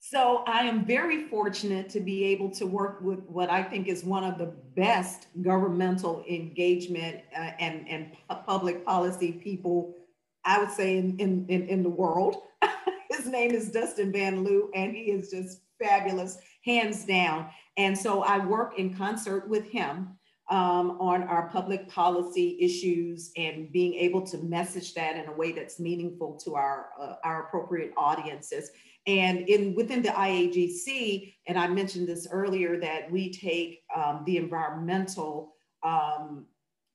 So 0.00 0.44
I 0.46 0.60
am 0.60 0.84
very 0.84 1.24
fortunate 1.24 1.88
to 1.90 2.00
be 2.00 2.24
able 2.26 2.50
to 2.52 2.66
work 2.66 3.00
with 3.00 3.20
what 3.26 3.50
I 3.50 3.64
think 3.64 3.88
is 3.88 4.04
one 4.04 4.22
of 4.22 4.38
the 4.38 4.54
best 4.76 5.26
governmental 5.42 6.24
engagement 6.28 7.22
uh, 7.36 7.50
and, 7.58 7.88
and 7.88 8.12
public 8.46 8.86
policy 8.86 9.32
people, 9.32 9.96
I 10.44 10.60
would 10.60 10.70
say, 10.70 10.98
in, 10.98 11.18
in, 11.18 11.46
in, 11.48 11.82
the 11.82 11.88
world. 11.88 12.36
His 13.10 13.26
name 13.26 13.50
is 13.50 13.70
Dustin 13.70 14.12
Van 14.12 14.44
Liew, 14.44 14.68
and 14.74 14.94
he 14.94 15.10
is 15.10 15.30
just 15.30 15.62
fabulous, 15.78 16.38
hands 16.64 17.04
down. 17.04 17.48
And 17.76 17.96
so 17.96 18.22
I 18.22 18.44
work 18.44 18.78
in 18.78 18.94
concert 18.94 19.48
with 19.48 19.70
him 19.70 20.18
um, 20.50 20.96
on 21.00 21.24
our 21.24 21.48
public 21.50 21.88
policy 21.88 22.56
issues 22.60 23.30
and 23.36 23.70
being 23.70 23.94
able 23.94 24.22
to 24.26 24.38
message 24.38 24.94
that 24.94 25.16
in 25.16 25.28
a 25.28 25.32
way 25.32 25.52
that's 25.52 25.78
meaningful 25.78 26.38
to 26.44 26.54
our 26.54 26.88
uh, 27.00 27.14
our 27.22 27.44
appropriate 27.44 27.92
audiences. 27.96 28.70
And 29.06 29.48
in 29.48 29.74
within 29.74 30.02
the 30.02 30.08
IAGC, 30.08 31.34
and 31.46 31.58
I 31.58 31.66
mentioned 31.68 32.08
this 32.08 32.26
earlier, 32.30 32.80
that 32.80 33.10
we 33.10 33.32
take 33.32 33.82
um, 33.94 34.22
the 34.26 34.36
environmental 34.36 35.54
um, 35.82 36.46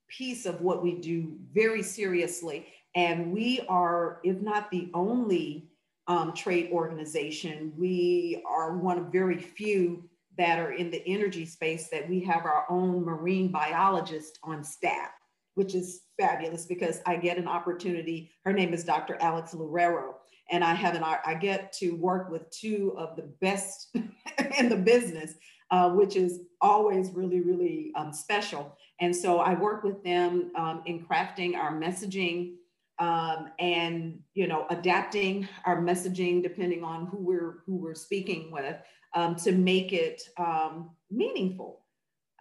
piece 0.10 0.46
of 0.46 0.62
what 0.62 0.84
we 0.84 1.00
do 1.00 1.36
very 1.54 1.84
seriously, 1.84 2.68
and 2.96 3.32
we 3.32 3.62
are, 3.68 4.20
if 4.24 4.42
not 4.42 4.70
the 4.70 4.90
only 4.94 5.70
um, 6.08 6.34
trade 6.34 6.70
organization, 6.72 7.74
we 7.78 8.44
are 8.46 8.78
one 8.78 8.98
of 8.98 9.12
very 9.12 9.38
few 9.38 10.04
that 10.38 10.60
are 10.60 10.74
in 10.74 10.90
the 10.90 11.06
energy 11.08 11.46
space 11.46 11.90
that 11.90 12.10
we 12.10 12.20
have 12.22 12.46
our 12.46 12.66
own 12.70 13.04
marine 13.04 13.50
biologist 13.50 14.40
on 14.44 14.64
staff, 14.64 15.12
which 15.56 15.76
is 15.76 16.02
fabulous 16.20 16.66
because 16.66 17.02
I 17.06 17.18
get 17.18 17.38
an 17.38 17.48
opportunity. 17.48 18.32
Her 18.44 18.54
name 18.54 18.74
is 18.74 18.84
Dr. 18.84 19.18
Alex 19.22 19.54
Loureiro, 19.54 20.16
and 20.52 20.64
I 20.64 20.74
have 20.74 20.96
an 20.96 21.04
I 21.04 21.36
get 21.36 21.72
to 21.74 21.92
work 21.92 22.30
with 22.30 22.50
two 22.50 22.94
of 22.98 23.16
the 23.16 23.30
best 23.42 23.96
in 24.58 24.70
the 24.70 24.76
business, 24.76 25.36
uh, 25.72 25.92
which 25.92 26.16
is 26.16 26.42
always 26.62 27.12
really 27.12 27.42
really 27.42 27.92
um, 27.96 28.12
special. 28.12 28.76
And 29.00 29.16
so 29.16 29.40
I 29.40 29.54
work 29.54 29.84
with 29.84 30.04
them 30.04 30.52
um, 30.56 30.82
in 30.86 31.06
crafting 31.06 31.56
our 31.56 31.74
messaging 31.74 32.56
um, 33.00 33.50
and 33.60 34.20
you 34.34 34.48
know 34.48 34.66
adapting 34.70 35.48
our 35.66 35.82
messaging 35.82 36.44
depending 36.44 36.84
on 36.84 37.08
who 37.08 37.18
we're 37.18 37.64
who 37.66 37.76
we're 37.76 37.96
speaking 37.96 38.52
with 38.52 38.78
um, 39.14 39.36
to 39.36 39.52
make 39.52 39.94
it 39.94 40.22
um, 40.38 40.92
meaningful. 41.12 41.80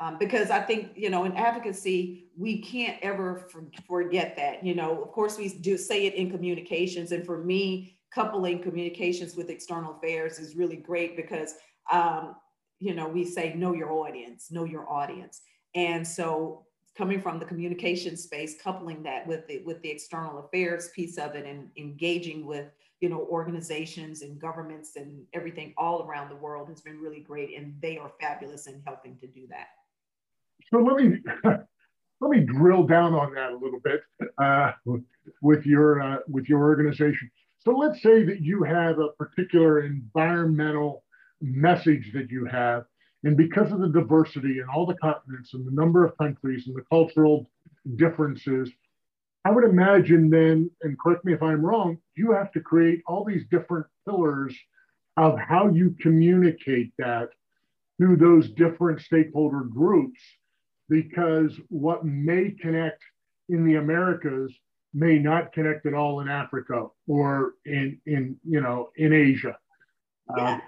Um, 0.01 0.17
because 0.19 0.51
I 0.51 0.61
think, 0.61 0.93
you 0.97 1.11
know, 1.11 1.25
in 1.25 1.37
advocacy, 1.37 2.31
we 2.37 2.61
can't 2.61 2.99
ever 3.03 3.47
for, 3.51 3.65
forget 3.87 4.35
that. 4.37 4.65
You 4.65 4.75
know, 4.75 5.01
of 5.03 5.13
course, 5.13 5.39
we 5.39 5.49
do 5.49 5.77
say 5.77 6.07
it 6.07 6.15
in 6.15 6.31
communications. 6.31 7.13
And 7.13 7.25
for 7.25 7.39
me, 7.39 7.99
coupling 8.13 8.63
communications 8.63 9.37
with 9.37 9.49
external 9.49 9.93
affairs 9.93 10.39
is 10.39 10.57
really 10.57 10.77
great 10.77 11.17
because, 11.17 11.55
um, 11.93 12.35
you 12.81 12.95
know, 12.95 13.07
we 13.07 13.25
say, 13.25 13.55
know 13.55 13.75
your 13.75 13.93
audience, 13.93 14.51
know 14.51 14.65
your 14.65 14.91
audience. 14.91 15.43
And 15.75 16.07
so 16.07 16.67
coming 16.97 17.21
from 17.21 17.39
the 17.39 17.45
communication 17.45 18.17
space, 18.17 18.57
coupling 18.63 19.03
that 19.03 19.27
with 19.27 19.47
the, 19.49 19.63
with 19.65 19.81
the 19.83 19.91
external 19.91 20.39
affairs 20.41 20.91
piece 20.95 21.19
of 21.19 21.35
it 21.35 21.47
and 21.47 21.69
engaging 21.77 22.47
with 22.47 22.67
you 23.03 23.09
know, 23.09 23.27
organizations 23.29 24.23
and 24.23 24.41
governments 24.41 24.95
and 24.95 25.25
everything 25.35 25.75
all 25.77 26.07
around 26.07 26.29
the 26.29 26.37
world 26.37 26.69
has 26.69 26.81
been 26.81 27.01
really 27.01 27.19
great. 27.19 27.59
And 27.59 27.75
they 27.83 27.99
are 27.99 28.13
fabulous 28.21 28.69
in 28.69 28.81
helping 28.87 29.19
to 29.19 29.27
do 29.27 29.49
that. 29.49 29.67
So 30.71 30.79
let 30.79 30.97
me 30.97 31.19
let 32.21 32.31
me 32.31 32.41
drill 32.41 32.85
down 32.85 33.13
on 33.15 33.35
that 33.35 33.51
a 33.51 33.57
little 33.57 33.81
bit 33.81 34.03
uh, 34.39 34.71
with 35.43 35.67
your 35.67 36.01
uh, 36.01 36.19
with 36.29 36.49
your 36.49 36.61
organization. 36.61 37.29
So 37.59 37.73
let's 37.73 38.01
say 38.03 38.23
that 38.23 38.41
you 38.41 38.63
have 38.63 39.01
a 39.01 39.09
particular 39.19 39.81
environmental 39.81 41.03
message 41.41 42.13
that 42.15 42.31
you 42.31 42.45
have, 42.47 42.85
and 43.25 43.37
because 43.37 43.71
of 43.73 43.81
the 43.81 43.89
diversity 43.89 44.59
and 44.59 44.69
all 44.69 44.87
the 44.87 44.97
continents 44.97 45.55
and 45.55 45.67
the 45.67 45.71
number 45.71 46.05
of 46.05 46.17
countries 46.19 46.67
and 46.67 46.77
the 46.77 46.85
cultural 46.91 47.49
differences, 47.97 48.71
I 49.45 49.51
would 49.51 49.65
imagine 49.65 50.31
then, 50.31 50.71
and 50.83 50.99
correct 50.99 51.25
me 51.25 51.33
if 51.33 51.43
I'm 51.43 51.65
wrong, 51.65 51.99
you 52.17 52.33
have 52.33 52.53
to 52.53 52.61
create 52.61 53.03
all 53.07 53.25
these 53.25 53.45
different 53.51 53.87
pillars 54.07 54.57
of 55.17 55.39
how 55.39 55.69
you 55.69 55.95
communicate 56.01 56.93
that 56.99 57.31
to 58.01 58.17
those 58.17 58.51
different 58.51 59.01
stakeholder 59.01 59.61
groups 59.61 60.21
because 60.89 61.59
what 61.69 62.05
may 62.05 62.51
connect 62.51 63.03
in 63.49 63.65
the 63.65 63.77
Americas 63.77 64.53
may 64.95 65.19
not 65.19 65.53
connect 65.53 65.87
at 65.87 65.95
all 65.95 66.21
in 66.21 66.29
Africa 66.29 66.87
or 67.07 67.55
in 67.65 67.99
in 68.07 68.37
you 68.45 68.61
know 68.61 68.91
in 68.97 69.13
Asia. 69.13 69.57
Yeah. 70.37 70.55
Um, 70.55 70.63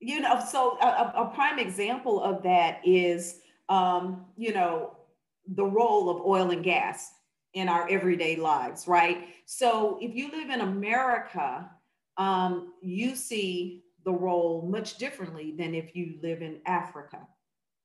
you 0.00 0.20
know, 0.20 0.42
so 0.46 0.78
a, 0.80 1.12
a, 1.16 1.32
prime 1.34 1.58
example 1.58 2.22
of 2.22 2.42
that 2.42 2.80
is 2.84 3.40
um, 3.68 4.26
you 4.36 4.52
know 4.52 4.96
the 5.54 5.64
role 5.64 6.10
of 6.10 6.20
oil 6.24 6.50
and 6.50 6.62
gas 6.62 7.12
in 7.54 7.68
our 7.68 7.88
everyday 7.88 8.36
lives, 8.36 8.86
right? 8.86 9.28
So 9.46 9.98
if 10.02 10.14
you 10.14 10.30
live 10.30 10.50
in 10.50 10.60
America, 10.60 11.70
um, 12.18 12.74
you 12.82 13.14
see 13.14 13.84
the 14.04 14.12
role 14.12 14.68
much 14.70 14.98
differently 14.98 15.54
than 15.56 15.74
if 15.74 15.96
you 15.96 16.18
live 16.22 16.42
in 16.42 16.60
Africa, 16.66 17.26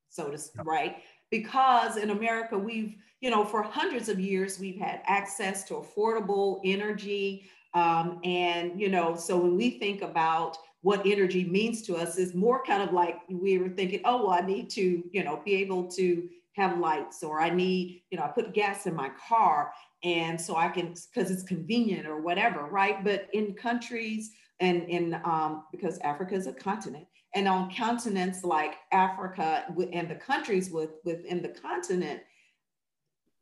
so 0.10 0.30
to 0.30 0.38
speak, 0.38 0.65
right? 0.65 0.97
Because 1.30 1.97
in 1.97 2.10
America, 2.10 2.58
we've, 2.58 2.95
you 3.21 3.30
know, 3.30 3.45
for 3.45 3.63
hundreds 3.63 4.10
of 4.10 4.19
years, 4.19 4.60
we've 4.60 4.80
had 4.80 5.02
access 5.06 5.63
to 5.65 5.76
affordable 5.76 6.60
energy. 6.65 7.45
Um, 7.74 8.19
and, 8.24 8.80
you 8.80 8.89
know, 8.89 9.15
so 9.15 9.38
when 9.38 9.56
we 9.56 9.80
think 9.80 10.02
about 10.02 10.58
what 10.81 11.05
energy 11.05 11.43
means 11.43 11.83
to 11.83 11.95
us, 11.95 12.17
is 12.17 12.33
more 12.33 12.63
kind 12.63 12.81
of 12.81 12.93
like 12.93 13.17
we 13.29 13.57
were 13.59 13.69
thinking, 13.69 14.01
oh, 14.05 14.25
well, 14.25 14.31
I 14.31 14.41
need 14.41 14.69
to, 14.71 15.03
you 15.11 15.23
know, 15.23 15.41
be 15.45 15.55
able 15.55 15.87
to 15.91 16.27
have 16.53 16.79
lights 16.79 17.23
or 17.23 17.39
I 17.39 17.49
need, 17.49 18.03
you 18.09 18.17
know, 18.17 18.25
I 18.25 18.27
put 18.27 18.53
gas 18.53 18.85
in 18.87 18.95
my 18.95 19.09
car 19.27 19.71
and 20.03 20.39
so 20.39 20.55
I 20.55 20.69
can, 20.69 20.93
because 21.13 21.29
it's 21.31 21.43
convenient 21.43 22.07
or 22.07 22.21
whatever, 22.21 22.65
right? 22.65 23.03
But 23.03 23.29
in 23.33 23.53
countries 23.53 24.31
and 24.59 24.83
in, 24.89 25.13
um, 25.23 25.65
because 25.71 25.99
Africa 25.99 26.35
is 26.35 26.47
a 26.47 26.53
continent, 26.53 27.05
and 27.33 27.47
on 27.47 27.73
continents 27.73 28.43
like 28.43 28.75
Africa 28.91 29.65
and 29.93 30.09
the 30.09 30.15
countries 30.15 30.69
with, 30.69 30.89
within 31.05 31.41
the 31.41 31.49
continent, 31.49 32.21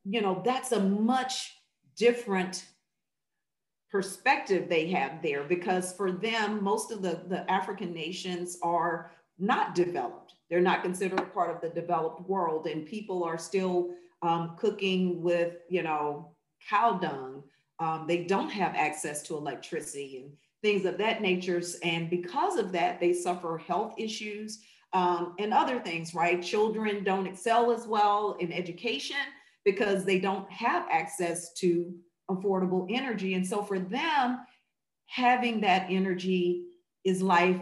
you 0.03 0.21
know, 0.21 0.41
that's 0.45 0.71
a 0.71 0.79
much 0.79 1.55
different 1.97 2.65
perspective 3.91 4.69
they 4.69 4.87
have 4.89 5.21
there 5.21 5.43
because 5.43 5.93
for 5.93 6.11
them, 6.11 6.63
most 6.63 6.91
of 6.91 7.01
the, 7.01 7.21
the 7.27 7.49
African 7.49 7.93
nations 7.93 8.57
are 8.61 9.11
not 9.39 9.73
developed. 9.73 10.33
They're 10.49 10.61
not 10.61 10.83
considered 10.83 11.33
part 11.33 11.49
of 11.49 11.61
the 11.61 11.69
developed 11.69 12.21
world, 12.27 12.67
and 12.67 12.85
people 12.85 13.23
are 13.23 13.37
still 13.37 13.91
um, 14.21 14.55
cooking 14.57 15.21
with, 15.21 15.53
you 15.69 15.83
know, 15.83 16.31
cow 16.67 16.97
dung. 16.97 17.43
Um, 17.79 18.05
they 18.07 18.25
don't 18.25 18.49
have 18.49 18.75
access 18.75 19.23
to 19.23 19.37
electricity 19.37 20.17
and 20.17 20.31
things 20.61 20.85
of 20.85 20.97
that 20.97 21.21
nature. 21.21 21.61
And 21.83 22.09
because 22.09 22.57
of 22.57 22.71
that, 22.73 22.99
they 22.99 23.13
suffer 23.13 23.57
health 23.57 23.93
issues 23.97 24.59
um, 24.91 25.35
and 25.39 25.53
other 25.53 25.79
things, 25.79 26.13
right? 26.13 26.41
Children 26.43 27.03
don't 27.03 27.27
excel 27.27 27.71
as 27.71 27.87
well 27.87 28.35
in 28.39 28.51
education 28.51 29.15
because 29.63 30.03
they 30.03 30.19
don't 30.19 30.49
have 30.51 30.85
access 30.91 31.53
to 31.53 31.93
affordable 32.29 32.87
energy. 32.89 33.33
And 33.33 33.45
so 33.45 33.63
for 33.63 33.79
them, 33.79 34.39
having 35.07 35.61
that 35.61 35.87
energy 35.89 36.65
is 37.03 37.21
life 37.21 37.59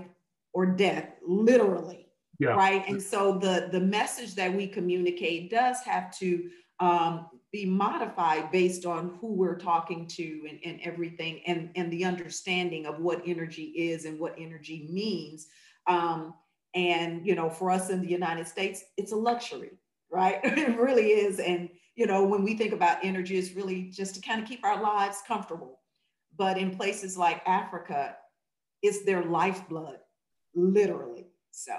or 0.53 0.65
death, 0.65 1.09
literally. 1.25 2.07
Yeah. 2.39 2.49
Right. 2.49 2.87
And 2.87 3.01
so 3.01 3.39
the 3.39 3.69
the 3.71 3.79
message 3.79 4.35
that 4.35 4.53
we 4.53 4.67
communicate 4.67 5.49
does 5.49 5.81
have 5.81 6.15
to 6.19 6.49
um, 6.79 7.27
be 7.51 7.65
modified 7.65 8.51
based 8.51 8.85
on 8.85 9.17
who 9.19 9.33
we're 9.33 9.57
talking 9.57 10.05
to 10.05 10.45
and, 10.47 10.59
and 10.63 10.79
everything 10.83 11.41
and, 11.47 11.71
and 11.75 11.91
the 11.91 12.05
understanding 12.05 12.85
of 12.85 12.99
what 12.99 13.21
energy 13.25 13.63
is 13.63 14.05
and 14.05 14.19
what 14.19 14.35
energy 14.37 14.87
means. 14.91 15.47
Um, 15.87 16.35
and 16.75 17.25
you 17.25 17.33
know, 17.33 17.49
for 17.49 17.71
us 17.71 17.89
in 17.89 18.01
the 18.01 18.09
United 18.09 18.47
States, 18.47 18.83
it's 18.97 19.13
a 19.13 19.15
luxury, 19.15 19.71
right? 20.11 20.39
it 20.43 20.77
really 20.77 21.07
is. 21.07 21.39
And 21.39 21.69
you 21.97 22.05
know, 22.05 22.23
when 22.23 22.43
we 22.43 22.53
think 22.53 22.73
about 22.73 22.99
energy, 23.03 23.37
it's 23.37 23.53
really 23.53 23.89
just 23.89 24.13
to 24.15 24.21
kind 24.21 24.41
of 24.41 24.47
keep 24.47 24.63
our 24.63 24.81
lives 24.81 25.23
comfortable. 25.27 25.79
But 26.37 26.57
in 26.59 26.75
places 26.75 27.17
like 27.17 27.41
Africa, 27.47 28.15
it's 28.83 29.03
their 29.03 29.23
lifeblood 29.25 29.97
literally. 30.53 31.25
So. 31.49 31.73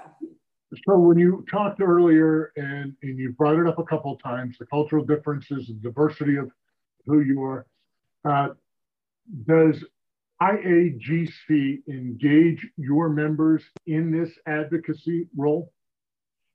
So 0.85 0.99
when 0.99 1.17
you 1.17 1.45
talked 1.49 1.81
earlier 1.81 2.51
and, 2.57 2.93
and 3.01 3.17
you 3.17 3.31
brought 3.31 3.57
it 3.57 3.65
up 3.65 3.79
a 3.79 3.83
couple 3.83 4.13
of 4.13 4.21
times, 4.21 4.57
the 4.59 4.65
cultural 4.65 5.03
differences, 5.05 5.67
the 5.67 5.73
diversity 5.75 6.35
of 6.35 6.51
who 7.05 7.21
you 7.21 7.41
are, 7.41 7.65
uh, 8.25 8.49
does 9.47 9.83
IAGC 10.41 11.87
engage 11.87 12.67
your 12.75 13.07
members 13.07 13.63
in 13.87 14.11
this 14.11 14.31
advocacy 14.45 15.27
role? 15.35 15.71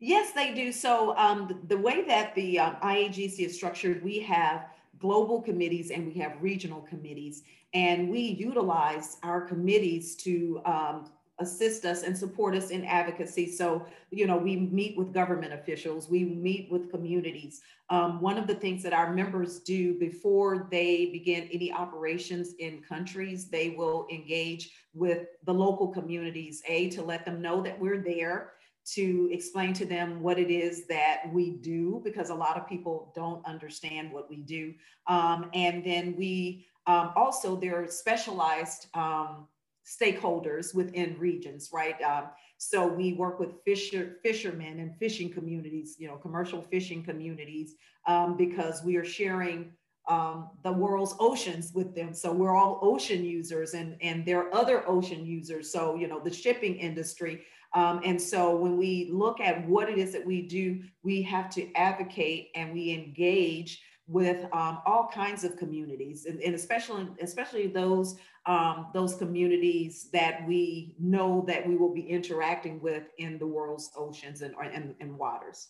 Yes, 0.06 0.32
they 0.32 0.52
do. 0.52 0.70
So 0.70 1.16
um, 1.16 1.58
the, 1.66 1.78
way 1.78 2.04
that 2.04 2.34
the 2.34 2.58
um, 2.58 2.76
IAGC 2.82 3.38
is 3.38 3.56
structured, 3.56 4.04
we 4.04 4.18
have 4.18 4.66
global 4.98 5.40
committees 5.40 5.90
and 5.90 6.06
we 6.06 6.20
have 6.20 6.34
regional 6.42 6.82
committees, 6.82 7.42
and 7.72 8.10
we 8.10 8.20
utilize 8.20 9.16
our 9.22 9.40
committees 9.40 10.14
to 10.16 10.60
um, 10.66 11.10
assist 11.38 11.86
us 11.86 12.02
and 12.02 12.16
support 12.16 12.54
us 12.54 12.68
in 12.68 12.84
advocacy. 12.84 13.50
So, 13.50 13.86
you 14.10 14.26
know, 14.26 14.36
we 14.36 14.56
meet 14.56 14.94
with 14.94 15.14
government 15.14 15.54
officials, 15.54 16.10
we 16.10 16.22
meet 16.22 16.70
with 16.70 16.90
communities. 16.90 17.62
Um, 17.88 18.20
one 18.20 18.36
of 18.36 18.46
the 18.46 18.56
things 18.56 18.82
that 18.82 18.92
our 18.92 19.10
members 19.10 19.60
do 19.60 19.98
before 19.98 20.68
they 20.70 21.06
begin 21.06 21.48
any 21.50 21.72
operations 21.72 22.52
in 22.58 22.82
countries, 22.82 23.48
they 23.48 23.70
will 23.70 24.06
engage 24.12 24.70
with 24.92 25.28
the 25.46 25.54
local 25.54 25.88
communities, 25.88 26.62
A, 26.68 26.90
to 26.90 27.00
let 27.00 27.24
them 27.24 27.40
know 27.40 27.62
that 27.62 27.80
we're 27.80 28.02
there, 28.02 28.52
to 28.92 29.30
explain 29.32 29.72
to 29.72 29.86
them 29.86 30.22
what 30.22 30.38
it 30.38 30.50
is 30.50 30.86
that 30.86 31.22
we 31.32 31.50
do, 31.50 32.00
because 32.04 32.30
a 32.30 32.34
lot 32.34 32.56
of 32.56 32.68
people 32.68 33.12
don't 33.14 33.44
understand 33.46 34.12
what 34.12 34.28
we 34.28 34.36
do. 34.36 34.74
Um, 35.06 35.50
and 35.54 35.84
then 35.84 36.14
we 36.16 36.66
um, 36.86 37.12
also, 37.16 37.56
there 37.56 37.82
are 37.82 37.88
specialized 37.88 38.88
um, 38.94 39.46
stakeholders 39.86 40.74
within 40.74 41.16
regions, 41.18 41.70
right? 41.72 42.00
Um, 42.02 42.24
so 42.58 42.86
we 42.86 43.14
work 43.14 43.40
with 43.40 43.62
fisher 43.64 44.18
fishermen 44.22 44.80
and 44.80 44.96
fishing 44.96 45.30
communities, 45.30 45.96
you 45.98 46.08
know, 46.08 46.16
commercial 46.16 46.62
fishing 46.62 47.02
communities, 47.02 47.74
um, 48.06 48.36
because 48.36 48.82
we 48.82 48.96
are 48.96 49.04
sharing 49.04 49.72
um, 50.08 50.50
the 50.62 50.72
world's 50.72 51.14
oceans 51.18 51.72
with 51.74 51.94
them. 51.94 52.12
So 52.12 52.32
we're 52.32 52.54
all 52.54 52.78
ocean 52.82 53.24
users, 53.24 53.72
and 53.74 53.96
and 54.02 54.24
there 54.26 54.40
are 54.40 54.54
other 54.54 54.88
ocean 54.88 55.24
users. 55.24 55.72
So 55.72 55.94
you 55.96 56.06
know, 56.06 56.20
the 56.20 56.32
shipping 56.32 56.76
industry. 56.76 57.44
Um, 57.74 58.00
and 58.04 58.20
so 58.20 58.54
when 58.54 58.76
we 58.76 59.10
look 59.12 59.40
at 59.40 59.66
what 59.66 59.90
it 59.90 59.98
is 59.98 60.12
that 60.12 60.24
we 60.24 60.42
do, 60.42 60.80
we 61.02 61.22
have 61.22 61.50
to 61.50 61.72
advocate 61.74 62.50
and 62.54 62.72
we 62.72 62.92
engage 62.92 63.82
with 64.06 64.44
um, 64.52 64.80
all 64.86 65.08
kinds 65.12 65.44
of 65.44 65.56
communities, 65.56 66.26
and, 66.26 66.40
and 66.40 66.54
especially 66.54 67.08
especially 67.20 67.66
those 67.66 68.16
um, 68.46 68.88
those 68.92 69.14
communities 69.14 70.10
that 70.12 70.46
we 70.46 70.94
know 71.00 71.42
that 71.48 71.66
we 71.66 71.76
will 71.76 71.92
be 71.92 72.02
interacting 72.02 72.80
with 72.82 73.04
in 73.16 73.38
the 73.38 73.46
world's 73.46 73.90
oceans 73.96 74.42
and, 74.42 74.54
and, 74.62 74.94
and 75.00 75.18
waters. 75.18 75.68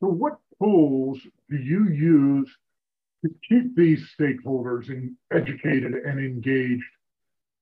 So, 0.00 0.06
what 0.06 0.38
tools 0.62 1.18
do 1.50 1.56
you 1.56 1.90
use 1.90 2.50
to 3.24 3.30
keep 3.46 3.76
these 3.76 4.10
stakeholders 4.18 4.88
in, 4.88 5.14
educated 5.30 5.92
and 5.92 6.18
engaged 6.18 6.82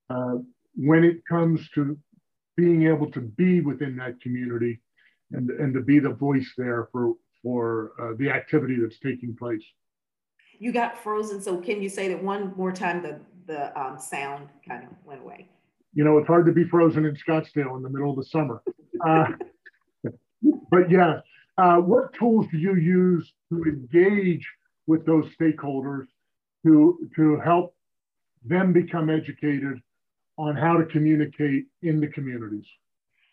uh, 0.08 0.36
when 0.76 1.02
it 1.02 1.26
comes 1.28 1.68
to 1.70 1.98
being 2.60 2.86
able 2.86 3.10
to 3.10 3.20
be 3.20 3.60
within 3.60 3.96
that 3.96 4.20
community 4.20 4.80
and, 5.32 5.48
and 5.50 5.72
to 5.72 5.80
be 5.80 5.98
the 5.98 6.10
voice 6.10 6.52
there 6.58 6.88
for, 6.92 7.14
for 7.42 7.92
uh, 8.00 8.14
the 8.18 8.28
activity 8.28 8.76
that's 8.80 8.98
taking 8.98 9.34
place? 9.34 9.62
You 10.58 10.72
got 10.72 11.02
frozen, 11.02 11.40
so 11.40 11.58
can 11.58 11.80
you 11.82 11.88
say 11.88 12.08
that 12.08 12.22
one 12.22 12.52
more 12.56 12.70
time? 12.72 13.02
The 13.02 13.18
the 13.46 13.80
um, 13.80 13.98
sound 13.98 14.48
kind 14.68 14.84
of 14.84 14.90
went 15.04 15.22
away. 15.22 15.48
You 15.94 16.04
know, 16.04 16.18
it's 16.18 16.28
hard 16.28 16.44
to 16.46 16.52
be 16.52 16.64
frozen 16.64 17.04
in 17.06 17.16
Scottsdale 17.16 17.76
in 17.78 17.82
the 17.82 17.88
middle 17.88 18.10
of 18.10 18.16
the 18.16 18.24
summer. 18.24 18.62
Uh, 19.04 19.28
but 20.70 20.90
yeah, 20.90 21.20
uh, 21.56 21.78
what 21.78 22.12
tools 22.12 22.46
do 22.52 22.58
you 22.58 22.76
use 22.76 23.32
to 23.50 23.62
engage 23.64 24.46
with 24.86 25.06
those 25.06 25.24
stakeholders 25.40 26.06
to 26.64 27.08
to 27.16 27.40
help 27.40 27.74
them 28.44 28.72
become 28.72 29.08
educated 29.08 29.80
on 30.40 30.56
how 30.56 30.74
to 30.74 30.86
communicate 30.86 31.66
in 31.82 32.00
the 32.00 32.06
communities? 32.06 32.64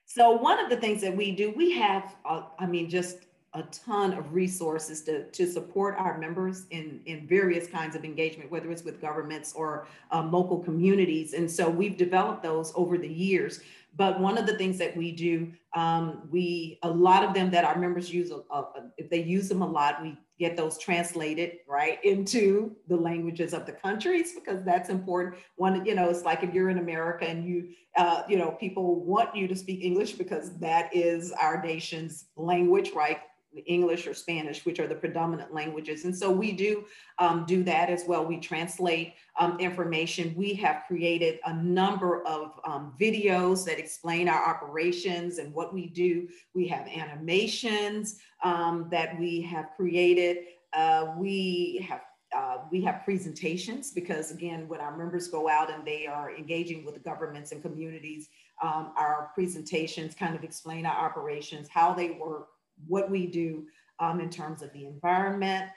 So 0.06 0.32
one 0.32 0.60
of 0.60 0.70
the 0.70 0.76
things 0.76 1.00
that 1.02 1.16
we 1.16 1.32
do, 1.32 1.54
we 1.56 1.72
have, 1.72 2.16
uh, 2.26 2.44
I 2.60 2.66
mean, 2.66 2.90
just 2.90 3.20
a 3.54 3.64
ton 3.64 4.12
of 4.12 4.34
resources 4.34 5.04
to, 5.04 5.24
to 5.32 5.48
support 5.48 5.96
our 5.98 6.18
members 6.18 6.66
in, 6.72 7.00
in 7.06 7.26
various 7.26 7.66
kinds 7.68 7.96
of 7.96 8.04
engagement, 8.04 8.52
whether 8.52 8.70
it's 8.72 8.84
with 8.84 9.00
governments 9.00 9.54
or 9.56 9.88
um, 10.12 10.34
local 10.34 10.60
communities. 10.60 11.34
And 11.34 11.50
so 11.50 11.70
we've 11.70 11.96
developed 11.96 12.44
those 12.44 12.74
over 12.76 12.98
the 12.98 13.08
years. 13.08 13.62
But 13.98 14.20
one 14.20 14.38
of 14.38 14.46
the 14.46 14.56
things 14.56 14.78
that 14.78 14.96
we 14.96 15.12
do, 15.12 15.52
um, 15.76 16.28
we 16.32 16.80
a 16.84 16.90
lot 16.90 17.24
of 17.24 17.34
them 17.34 17.50
that 17.52 17.66
our 17.66 17.78
members 17.78 18.14
use, 18.14 18.32
uh, 18.32 18.38
uh, 18.52 18.64
if 18.98 19.10
they 19.10 19.22
use 19.24 19.50
them 19.50 19.64
a 19.64 19.68
lot, 19.68 20.04
we 20.04 20.18
get 20.38 20.56
those 20.56 20.78
translated 20.78 21.58
right 21.68 22.04
into 22.06 22.76
the 22.88 22.96
languages 22.96 23.54
of 23.54 23.66
the 23.66 23.72
countries 23.72 24.34
because 24.36 24.64
that's 24.64 24.90
important. 24.90 25.36
One, 25.56 25.84
you 25.84 25.96
know, 25.96 26.10
it's 26.10 26.24
like 26.24 26.44
if 26.44 26.54
you're 26.54 26.70
in 26.70 26.78
America 26.78 27.28
and 27.28 27.44
you, 27.44 27.70
uh, 27.96 28.22
you 28.30 28.38
know, 28.38 28.52
people 28.52 29.04
want 29.04 29.36
you 29.36 29.48
to 29.48 29.56
speak 29.56 29.84
English 29.84 30.14
because 30.14 30.56
that 30.60 30.96
is 30.96 31.32
our 31.32 31.60
nation's 31.64 32.26
language, 32.36 32.92
right? 32.92 33.18
English 33.66 34.08
or 34.08 34.14
Spanish, 34.14 34.66
which 34.66 34.80
are 34.80 34.88
the 34.88 34.96
predominant 34.96 35.54
languages. 35.54 36.06
And 36.06 36.16
so 36.16 36.30
we 36.30 36.52
do 36.52 36.86
um, 37.20 37.46
do 37.46 37.64
that 37.64 37.90
as 37.90 38.06
well. 38.08 38.26
We 38.26 38.38
translate 38.38 39.14
um, 39.40 39.60
information. 39.60 40.34
We 40.36 40.54
have 40.56 40.84
created 40.88 41.40
a 41.46 41.54
number 41.54 42.26
of 42.26 42.60
um, 42.66 42.94
videos 43.00 43.66
that 43.66 43.80
explain 43.80 44.28
our 44.30 44.44
operations 44.46 45.38
and 45.38 45.54
what 45.54 45.74
we 45.74 45.88
do. 45.88 46.28
We 46.54 46.68
have 46.68 46.88
animations 46.88 48.20
um, 48.44 48.88
that 48.92 49.20
we 49.20 49.42
have 49.42 49.70
created. 49.76 50.38
Uh, 50.74 51.14
we 51.18 51.86
have 51.88 52.02
uh, 52.36 52.58
we 52.72 52.82
have 52.82 53.04
presentations 53.06 53.92
because 53.92 54.32
again, 54.32 54.68
when 54.68 54.82
our 54.82 54.98
members 54.98 55.30
go 55.30 55.48
out 55.48 55.72
and 55.72 55.86
they 55.86 56.06
are 56.08 56.36
engaging 56.36 56.84
with 56.86 57.02
governments 57.04 57.52
and 57.52 57.62
communities, 57.62 58.30
um, 58.62 58.92
our 58.98 59.32
presentations 59.34 60.14
kind 60.14 60.36
of 60.36 60.44
explain 60.44 60.86
our 60.86 61.06
operations, 61.06 61.68
how 61.70 61.94
they 61.94 62.12
work, 62.12 62.50
what 62.86 63.10
we 63.10 63.28
do 63.28 63.66
um, 64.00 64.20
in 64.20 64.30
terms 64.30 64.62
of 64.62 64.72
the 64.74 64.86
environment. 64.86 65.70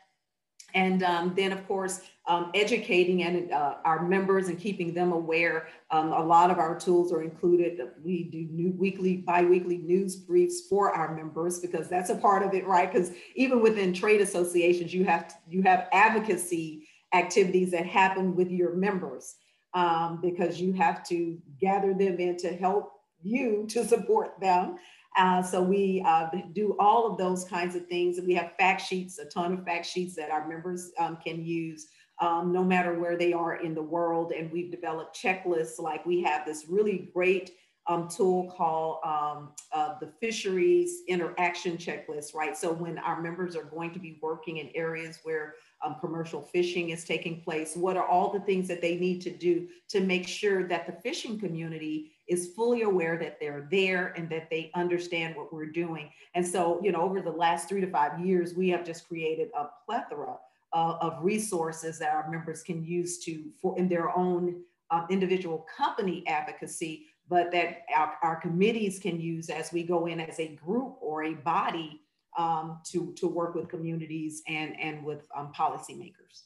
And 0.74 1.02
um, 1.02 1.34
then, 1.36 1.52
of 1.52 1.66
course, 1.66 2.02
um, 2.28 2.50
educating 2.54 3.24
and 3.24 3.50
uh, 3.50 3.76
our 3.84 4.06
members 4.06 4.48
and 4.48 4.58
keeping 4.58 4.94
them 4.94 5.10
aware. 5.10 5.66
Um, 5.90 6.12
a 6.12 6.24
lot 6.24 6.50
of 6.50 6.58
our 6.58 6.78
tools 6.78 7.12
are 7.12 7.22
included. 7.22 7.80
We 8.04 8.24
do 8.24 8.46
new 8.52 8.70
weekly, 8.78 9.16
biweekly 9.16 9.78
news 9.78 10.14
briefs 10.14 10.68
for 10.68 10.94
our 10.94 11.14
members 11.14 11.58
because 11.58 11.88
that's 11.88 12.10
a 12.10 12.14
part 12.14 12.44
of 12.44 12.54
it, 12.54 12.66
right? 12.66 12.92
Because 12.92 13.10
even 13.34 13.60
within 13.60 13.92
trade 13.92 14.20
associations, 14.20 14.94
you 14.94 15.04
have 15.04 15.28
to, 15.28 15.34
you 15.48 15.62
have 15.62 15.88
advocacy 15.92 16.86
activities 17.12 17.72
that 17.72 17.86
happen 17.86 18.36
with 18.36 18.50
your 18.50 18.74
members 18.74 19.34
um, 19.74 20.20
because 20.22 20.60
you 20.60 20.72
have 20.72 21.02
to 21.08 21.38
gather 21.60 21.92
them 21.94 22.18
in 22.18 22.36
to 22.36 22.54
help 22.54 22.92
you 23.22 23.66
to 23.70 23.84
support 23.84 24.38
them. 24.40 24.76
Uh, 25.20 25.42
so 25.42 25.60
we 25.60 26.02
uh, 26.06 26.30
do 26.54 26.74
all 26.78 27.06
of 27.06 27.18
those 27.18 27.44
kinds 27.44 27.76
of 27.76 27.86
things. 27.88 28.18
We 28.26 28.32
have 28.36 28.56
fact 28.58 28.80
sheets, 28.80 29.18
a 29.18 29.26
ton 29.26 29.52
of 29.52 29.62
fact 29.66 29.84
sheets 29.84 30.16
that 30.16 30.30
our 30.30 30.48
members 30.48 30.92
um, 30.98 31.18
can 31.22 31.44
use 31.44 31.88
um, 32.22 32.54
no 32.54 32.64
matter 32.64 32.98
where 32.98 33.18
they 33.18 33.34
are 33.34 33.56
in 33.56 33.74
the 33.74 33.82
world. 33.82 34.32
And 34.32 34.50
we've 34.50 34.70
developed 34.70 35.20
checklists 35.22 35.78
like 35.78 36.06
we 36.06 36.22
have 36.22 36.46
this 36.46 36.64
really 36.70 37.10
great 37.12 37.50
um, 37.86 38.08
tool 38.08 38.50
called 38.56 39.00
um, 39.04 39.50
uh, 39.72 39.98
the 40.00 40.06
fisheries 40.22 41.02
interaction 41.06 41.76
checklist, 41.76 42.34
right? 42.34 42.56
So 42.56 42.72
when 42.72 42.96
our 42.98 43.20
members 43.20 43.56
are 43.56 43.64
going 43.64 43.92
to 43.92 43.98
be 43.98 44.18
working 44.22 44.56
in 44.56 44.70
areas 44.74 45.18
where 45.22 45.56
um, 45.84 45.96
commercial 46.00 46.40
fishing 46.40 46.90
is 46.90 47.04
taking 47.04 47.42
place, 47.42 47.76
what 47.76 47.98
are 47.98 48.06
all 48.06 48.32
the 48.32 48.40
things 48.40 48.68
that 48.68 48.80
they 48.80 48.96
need 48.96 49.20
to 49.22 49.30
do 49.30 49.68
to 49.88 50.00
make 50.00 50.26
sure 50.26 50.66
that 50.68 50.86
the 50.86 50.92
fishing 51.02 51.38
community 51.38 52.12
is 52.30 52.52
fully 52.54 52.82
aware 52.82 53.18
that 53.18 53.38
they're 53.40 53.66
there 53.70 54.14
and 54.16 54.30
that 54.30 54.48
they 54.48 54.70
understand 54.74 55.36
what 55.36 55.52
we're 55.52 55.66
doing. 55.66 56.10
And 56.34 56.46
so, 56.46 56.80
you 56.82 56.92
know, 56.92 57.02
over 57.02 57.20
the 57.20 57.30
last 57.30 57.68
three 57.68 57.80
to 57.80 57.90
five 57.90 58.24
years, 58.24 58.54
we 58.54 58.68
have 58.70 58.84
just 58.84 59.06
created 59.06 59.48
a 59.54 59.66
plethora 59.84 60.36
uh, 60.72 60.96
of 61.00 61.22
resources 61.22 61.98
that 61.98 62.14
our 62.14 62.30
members 62.30 62.62
can 62.62 62.84
use 62.84 63.18
to 63.24 63.44
for 63.60 63.76
in 63.78 63.88
their 63.88 64.16
own 64.16 64.62
um, 64.90 65.06
individual 65.10 65.66
company 65.76 66.24
advocacy 66.26 67.06
but 67.30 67.52
that 67.52 67.82
our, 67.96 68.14
our 68.22 68.36
committees 68.40 68.98
can 68.98 69.20
use 69.20 69.48
as 69.48 69.72
we 69.72 69.84
go 69.84 70.06
in 70.06 70.20
as 70.20 70.40
a 70.40 70.48
group 70.56 70.96
or 71.00 71.22
a 71.22 71.34
body 71.34 72.02
um, 72.36 72.80
to, 72.84 73.12
to 73.16 73.28
work 73.28 73.54
with 73.54 73.68
communities 73.68 74.42
and, 74.48 74.78
and 74.80 75.02
with 75.04 75.26
um, 75.36 75.52
policymakers. 75.56 76.42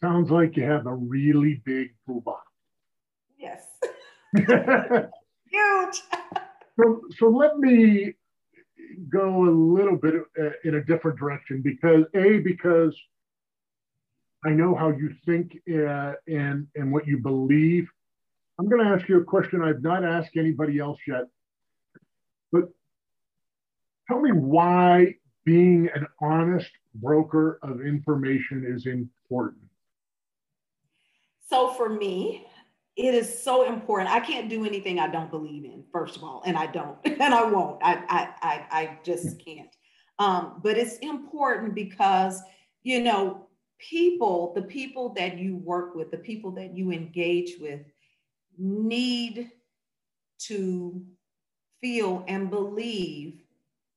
Sounds 0.00 0.30
like 0.30 0.56
you 0.56 0.62
have 0.62 0.86
a 0.86 0.94
really 0.94 1.60
big 1.64 1.88
toolbox. 2.06 2.46
Yes. 3.36 3.64
Huge. 4.36 6.02
so, 6.78 7.00
so 7.18 7.28
let 7.28 7.58
me 7.58 8.14
go 9.08 9.44
a 9.44 9.50
little 9.50 9.96
bit 9.96 10.14
uh, 10.40 10.50
in 10.64 10.76
a 10.76 10.84
different 10.84 11.18
direction 11.18 11.62
because 11.62 12.04
a 12.14 12.38
because 12.38 12.96
I 14.44 14.50
know 14.50 14.74
how 14.74 14.90
you 14.90 15.14
think 15.24 15.58
uh, 15.68 16.12
and 16.28 16.66
and 16.74 16.92
what 16.92 17.06
you 17.06 17.18
believe, 17.18 17.88
I'm 18.58 18.68
going 18.68 18.84
to 18.84 18.90
ask 18.90 19.08
you 19.08 19.20
a 19.20 19.24
question 19.24 19.62
I've 19.62 19.82
not 19.82 20.04
asked 20.04 20.36
anybody 20.36 20.78
else 20.78 20.98
yet. 21.06 21.24
But 22.52 22.64
tell 24.08 24.20
me 24.20 24.30
why 24.32 25.14
being 25.44 25.88
an 25.94 26.06
honest 26.20 26.70
broker 26.94 27.58
of 27.62 27.80
information 27.80 28.64
is 28.68 28.86
important. 28.86 29.62
So 31.48 31.72
for 31.74 31.88
me, 31.88 32.46
it 32.96 33.14
is 33.14 33.42
so 33.42 33.66
important. 33.66 34.10
I 34.10 34.20
can't 34.20 34.48
do 34.48 34.64
anything 34.64 34.98
I 34.98 35.08
don't 35.08 35.30
believe 35.30 35.64
in, 35.64 35.84
first 35.92 36.16
of 36.16 36.24
all, 36.24 36.42
and 36.46 36.56
I 36.56 36.66
don't, 36.66 36.98
and 37.04 37.34
I 37.34 37.44
won't. 37.44 37.82
I 37.82 38.02
I 38.08 38.28
I, 38.42 38.66
I 38.70 38.98
just 39.04 39.38
can't. 39.44 39.74
Um, 40.18 40.60
but 40.62 40.78
it's 40.78 40.96
important 40.98 41.74
because 41.74 42.40
you 42.82 43.02
know 43.02 43.46
people, 43.78 44.52
the 44.54 44.62
people 44.62 45.10
that 45.14 45.38
you 45.38 45.56
work 45.56 45.94
with, 45.94 46.10
the 46.10 46.16
people 46.16 46.50
that 46.52 46.74
you 46.74 46.90
engage 46.90 47.54
with, 47.60 47.80
need 48.58 49.50
to 50.38 51.04
feel 51.80 52.24
and 52.28 52.50
believe 52.50 53.42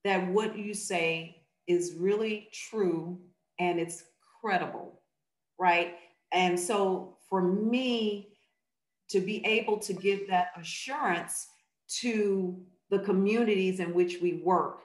that 0.03 0.27
what 0.27 0.57
you 0.57 0.73
say 0.73 1.43
is 1.67 1.95
really 1.97 2.49
true 2.51 3.19
and 3.59 3.79
it's 3.79 4.03
credible, 4.41 5.01
right? 5.57 5.95
And 6.31 6.59
so 6.59 7.17
for 7.29 7.41
me 7.41 8.28
to 9.09 9.19
be 9.19 9.45
able 9.45 9.77
to 9.79 9.93
give 9.93 10.27
that 10.27 10.51
assurance 10.57 11.47
to 11.87 12.59
the 12.89 12.99
communities 12.99 13.79
in 13.79 13.93
which 13.93 14.17
we 14.21 14.33
work 14.43 14.81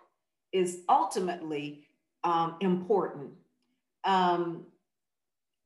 is 0.52 0.80
ultimately 0.88 1.87
um, 2.22 2.56
important. 2.60 3.32
Um, 4.04 4.64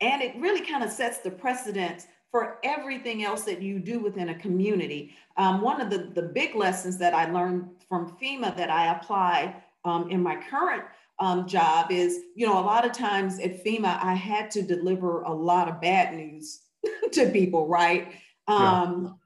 and 0.00 0.22
it 0.22 0.34
really 0.36 0.64
kind 0.64 0.84
of 0.84 0.90
sets 0.90 1.18
the 1.18 1.30
precedent 1.30 2.06
for 2.30 2.58
everything 2.62 3.24
else 3.24 3.42
that 3.42 3.62
you 3.62 3.78
do 3.78 4.00
within 4.00 4.28
a 4.30 4.34
community. 4.34 5.14
Um, 5.36 5.60
one 5.60 5.80
of 5.80 5.90
the, 5.90 6.10
the 6.14 6.22
big 6.22 6.54
lessons 6.54 6.98
that 6.98 7.14
I 7.14 7.30
learned 7.30 7.68
from 7.88 8.16
FEMA 8.20 8.56
that 8.56 8.70
I 8.70 8.94
apply 8.96 9.56
um, 9.84 10.10
in 10.10 10.22
my 10.22 10.36
current 10.50 10.84
um, 11.20 11.48
job 11.48 11.90
is, 11.90 12.20
you 12.34 12.46
know, 12.46 12.58
a 12.58 12.62
lot 12.62 12.84
of 12.84 12.92
times 12.92 13.40
at 13.40 13.64
FEMA, 13.64 13.98
I 14.02 14.14
had 14.14 14.50
to 14.52 14.62
deliver 14.62 15.22
a 15.22 15.32
lot 15.32 15.68
of 15.68 15.80
bad 15.80 16.14
news 16.14 16.60
to 17.12 17.30
people, 17.30 17.66
right? 17.66 18.12
Yeah. 18.48 18.82
Um, 18.82 19.18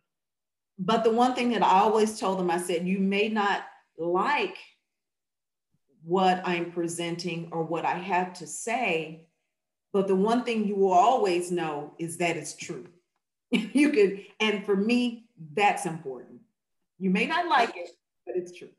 but 0.78 1.04
the 1.04 1.10
one 1.10 1.34
thing 1.34 1.50
that 1.52 1.62
I 1.62 1.80
always 1.80 2.18
told 2.18 2.38
them, 2.38 2.50
I 2.50 2.58
said, 2.58 2.86
you 2.86 2.98
may 2.98 3.28
not 3.28 3.62
like 3.96 4.56
what 6.04 6.42
I'm 6.44 6.72
presenting 6.72 7.48
or 7.52 7.62
what 7.62 7.84
I 7.84 7.94
have 7.94 8.32
to 8.34 8.46
say, 8.46 9.26
but 9.92 10.08
the 10.08 10.16
one 10.16 10.42
thing 10.42 10.66
you 10.66 10.74
will 10.74 10.92
always 10.92 11.52
know 11.52 11.94
is 11.98 12.16
that 12.16 12.36
it's 12.36 12.56
true. 12.56 12.86
you 13.50 13.90
could, 13.90 14.24
and 14.40 14.64
for 14.64 14.74
me, 14.74 15.26
that's 15.54 15.86
important. 15.86 16.40
You 16.98 17.10
may 17.10 17.26
not 17.26 17.46
like 17.46 17.76
it, 17.76 17.90
but 18.26 18.36
it's 18.36 18.56
true. 18.56 18.70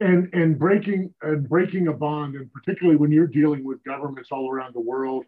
And 0.00 0.28
and 0.34 0.58
breaking 0.58 1.14
and 1.22 1.48
breaking 1.48 1.86
a 1.86 1.92
bond, 1.92 2.34
and 2.34 2.52
particularly 2.52 2.96
when 2.96 3.12
you're 3.12 3.28
dealing 3.28 3.64
with 3.64 3.82
governments 3.84 4.30
all 4.32 4.50
around 4.50 4.74
the 4.74 4.80
world, 4.80 5.24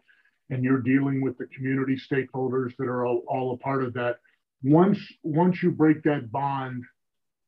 and 0.49 0.63
you're 0.63 0.81
dealing 0.81 1.21
with 1.21 1.37
the 1.37 1.47
community 1.47 1.95
stakeholders 1.95 2.75
that 2.77 2.85
are 2.87 3.05
all, 3.05 3.23
all 3.27 3.53
a 3.53 3.57
part 3.57 3.83
of 3.83 3.93
that. 3.93 4.19
Once 4.65 4.99
once 5.23 5.61
you 5.61 5.71
break 5.71 6.01
that 6.03 6.31
bond, 6.31 6.83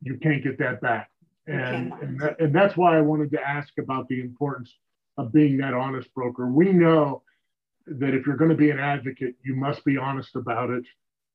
you 0.01 0.18
can't 0.22 0.43
get 0.43 0.57
that 0.59 0.80
back. 0.82 1.09
And 1.47 1.91
and, 2.01 2.20
that, 2.22 2.39
and 2.39 2.53
that's 2.53 2.78
why 2.78 2.97
I 2.97 3.01
wanted 3.01 3.32
to 3.32 3.41
ask 3.41 3.70
about 3.80 4.07
the 4.07 4.22
importance 4.22 4.72
of 5.18 5.34
being 5.34 5.57
that 5.57 5.74
honest 5.74 6.13
broker. 6.13 6.47
We 6.47 6.72
know 6.72 7.24
that 7.88 8.13
if 8.13 8.28
you're 8.28 8.38
going 8.38 8.51
to 8.51 8.57
be 8.57 8.70
an 8.70 8.80
advocate, 8.80 9.36
you 9.43 9.55
must 9.55 9.84
be 9.84 9.97
honest 9.97 10.36
about 10.36 10.70
it 10.70 10.84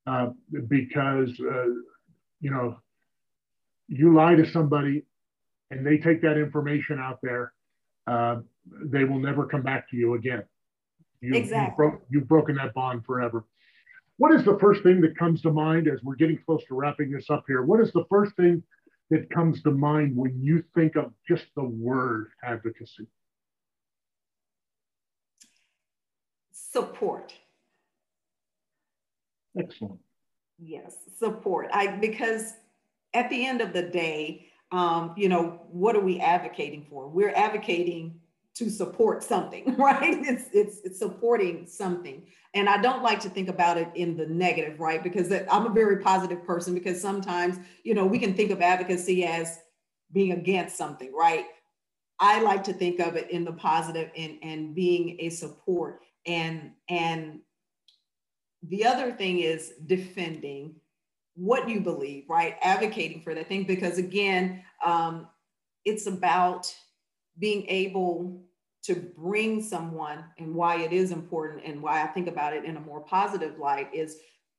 uh, 0.07 0.29
because, 0.69 1.31
uh, 1.41 1.67
you 2.41 2.51
know, 2.51 2.77
you 3.89 4.15
lie 4.15 4.35
to 4.35 4.49
somebody 4.51 5.05
and 5.71 5.87
they 5.87 5.99
take 5.99 6.23
that 6.23 6.37
information 6.37 6.99
out 6.99 7.19
there, 7.23 7.53
uh, 8.07 8.37
they 8.85 9.05
will 9.05 9.19
never 9.19 9.47
come 9.47 9.63
back 9.63 9.89
to 9.91 9.97
you 9.97 10.15
again. 10.15 10.45
You, 11.21 11.35
exactly. 11.35 11.67
You've, 11.67 11.77
bro- 11.77 12.01
you've, 12.11 12.29
broken 12.29 12.57
that 12.57 12.75
bond 12.75 13.05
forever. 13.07 13.45
What 14.19 14.35
is 14.35 14.45
the 14.45 14.59
first 14.59 14.83
thing 14.83 15.01
that 15.01 15.17
comes 15.19 15.43
to 15.43 15.51
mind 15.51 15.89
as 15.89 16.03
we're 16.03 16.17
getting 16.17 16.39
close 16.45 16.65
to 16.67 16.75
wrapping 16.75 17.11
this 17.11 17.31
up 17.31 17.45
here? 17.47 17.63
What 17.63 17.81
is 17.81 17.93
the 17.93 18.05
first 18.11 18.37
thing 18.37 18.63
that 19.11 19.31
comes 19.31 19.63
to 19.63 19.71
mind 19.71 20.17
when 20.17 20.41
you 20.41 20.63
think 20.75 20.97
of 20.97 21.13
just 21.27 21.47
the 21.57 21.65
word 21.65 22.29
advocacy? 22.45 23.07
Support. 26.53 27.35
Excellent. 29.59 30.01
Yes, 30.59 30.97
support. 31.19 31.69
I 31.73 31.97
because 31.97 32.55
at 33.15 33.29
the 33.29 33.45
end 33.45 33.61
of 33.61 33.73
the 33.73 33.83
day, 33.83 34.47
um, 34.71 35.13
you 35.17 35.29
know, 35.29 35.61
what 35.71 35.97
are 35.97 36.01
we 36.01 36.19
advocating 36.21 36.87
for? 36.89 37.09
We're 37.09 37.35
advocating 37.35 38.22
to 38.55 38.71
support 38.71 39.23
something, 39.23 39.77
right? 39.79 40.19
It's 40.27 40.45
it's 40.53 40.81
it's 40.85 40.99
supporting 40.99 41.67
something. 41.67 42.27
And 42.55 42.69
I 42.69 42.81
don't 42.83 43.03
like 43.03 43.21
to 43.21 43.31
think 43.31 43.49
about 43.49 43.79
it 43.79 43.89
in 43.95 44.17
the 44.17 44.27
negative, 44.27 44.79
right? 44.79 45.03
Because 45.03 45.33
I'm 45.51 45.67
a 45.67 45.73
very 45.73 45.99
positive 45.99 46.45
person 46.45 46.75
because 46.75 47.01
sometimes, 47.01 47.59
you 47.83 47.95
know, 47.95 48.05
we 48.05 48.19
can 48.19 48.35
think 48.35 48.51
of 48.51 48.61
advocacy 48.61 49.25
as 49.25 49.59
being 50.13 50.33
against 50.33 50.77
something, 50.77 51.13
right? 51.15 51.47
I 52.21 52.43
like 52.43 52.63
to 52.65 52.75
think 52.75 53.01
of 53.01 53.17
it 53.17 53.31
in 53.31 53.45
the 53.45 53.53
positive 53.53 54.11
and 54.17 54.39
and 54.43 54.75
being 54.75 55.17
a 55.21 55.31
support 55.31 56.01
and 56.27 56.73
and 56.89 57.41
the 58.69 58.85
other 58.85 59.13
thing 59.13 59.41
is 59.41 59.73
defending 59.87 60.77
what 61.35 61.69
you 61.69 61.81
believe, 61.81 62.25
right? 62.29 62.57
Advocating 62.63 63.23
for 63.23 63.35
that 63.35 63.49
thing, 63.49 63.65
because 63.65 63.99
again, 63.99 64.63
um, 64.85 65.27
it's 65.85 66.07
about 66.07 66.73
being 67.39 67.67
able 67.69 68.43
to 68.85 68.97
bring 68.97 69.63
someone 69.63 70.25
and 70.39 70.55
why 70.55 70.81
it 70.81 70.93
is 70.93 71.13
important 71.13 71.65
and 71.65 71.83
why 71.83 72.03
I 72.03 72.07
think 72.09 72.29
about 72.29 72.53
it 72.53 72.65
in 72.65 72.77
a 72.77 72.81
more 72.81 73.01
positive 73.01 73.59
light 73.59 73.89
is, 73.95 74.17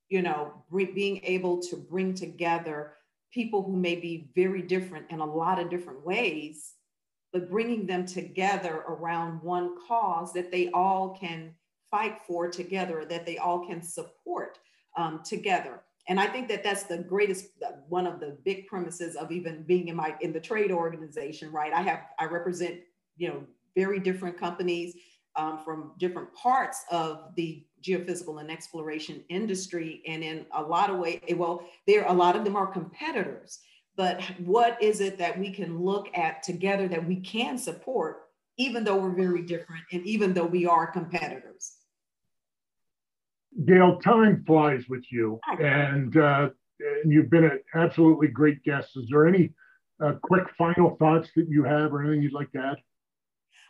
you 0.10 0.22
know, 0.22 0.54
being 0.72 1.20
able 1.24 1.62
to 1.64 1.76
bring 1.76 2.14
together 2.14 2.94
people 3.32 3.64
who 3.64 3.76
may 3.76 3.96
be 3.96 4.30
very 4.36 4.62
different 4.62 5.08
in 5.10 5.20
a 5.20 5.26
lot 5.26 5.60
of 5.60 5.70
different 5.70 6.06
ways, 6.06 6.74
but 7.34 7.50
bringing 7.50 7.86
them 7.86 8.06
together 8.06 8.84
around 8.88 9.42
one 9.42 9.76
cause 9.88 10.32
that 10.34 10.52
they 10.52 10.70
all 10.70 11.18
can 11.20 11.54
fight 11.92 12.20
for 12.26 12.48
together, 12.48 13.06
that 13.06 13.26
they 13.26 13.38
all 13.38 13.66
can 13.68 13.82
support 13.82 14.60
um, 14.96 15.22
together. 15.26 15.82
And 16.08 16.20
I 16.20 16.28
think 16.28 16.50
that 16.50 16.64
that's 16.64 16.84
the 16.84 16.98
greatest, 16.98 17.48
one 17.88 18.06
of 18.06 18.20
the 18.20 18.38
big 18.44 18.68
premises 18.68 19.16
of 19.16 19.32
even 19.32 19.64
being 19.64 19.88
in 19.88 19.96
my 19.96 20.16
in 20.22 20.34
the 20.34 20.40
trade 20.40 20.72
organization, 20.72 21.52
right? 21.52 21.72
I 21.74 21.82
have 21.82 22.02
I 22.20 22.26
represent 22.26 22.82
you 23.18 23.30
know 23.30 23.44
very 23.76 24.00
different 24.00 24.38
companies 24.38 24.96
um, 25.36 25.60
from 25.64 25.94
different 25.98 26.34
parts 26.34 26.84
of 26.92 27.34
the 27.36 27.66
geophysical 27.82 28.40
and 28.42 28.52
exploration 28.52 29.24
industry, 29.30 30.02
and 30.08 30.24
in 30.24 30.46
a 30.52 30.62
lot 30.62 30.90
of 30.90 31.00
ways, 31.00 31.22
well, 31.36 31.64
there 31.88 32.06
a 32.06 32.14
lot 32.14 32.36
of 32.36 32.44
them 32.44 32.56
are 32.56 32.68
competitors. 32.68 33.60
But 33.96 34.22
what 34.40 34.82
is 34.82 35.02
it 35.02 35.18
that 35.20 35.38
we 35.38 35.52
can 35.52 35.80
look 35.80 36.08
at 36.18 36.44
together 36.44 36.88
that 36.88 37.06
we 37.08 37.18
can 37.18 37.58
support, 37.58 38.24
even 38.58 38.84
though 38.84 38.98
we're 38.98 39.16
very 39.16 39.44
different, 39.44 39.84
and 39.92 40.06
even 40.06 40.34
though 40.34 40.46
we 40.46 40.66
are 40.66 40.88
competitors? 40.88 41.78
Gail, 43.66 44.00
time 44.00 44.44
flies 44.46 44.84
with 44.90 45.04
you, 45.12 45.40
and, 45.60 46.18
uh, 46.18 46.50
and 46.80 47.12
you've 47.12 47.30
been 47.30 47.46
an 47.46 47.60
absolutely 47.76 48.28
great 48.28 48.64
guest. 48.64 48.98
Is 48.98 49.08
there 49.10 49.28
any 49.28 49.54
uh, 50.04 50.14
quick 50.22 50.46
final 50.58 50.96
thoughts 50.98 51.30
that 51.36 51.48
you 51.48 51.64
have, 51.64 51.94
or 51.94 52.02
anything 52.02 52.24
you'd 52.24 52.34
like 52.34 52.52
to 52.54 52.60
add? 52.60 52.78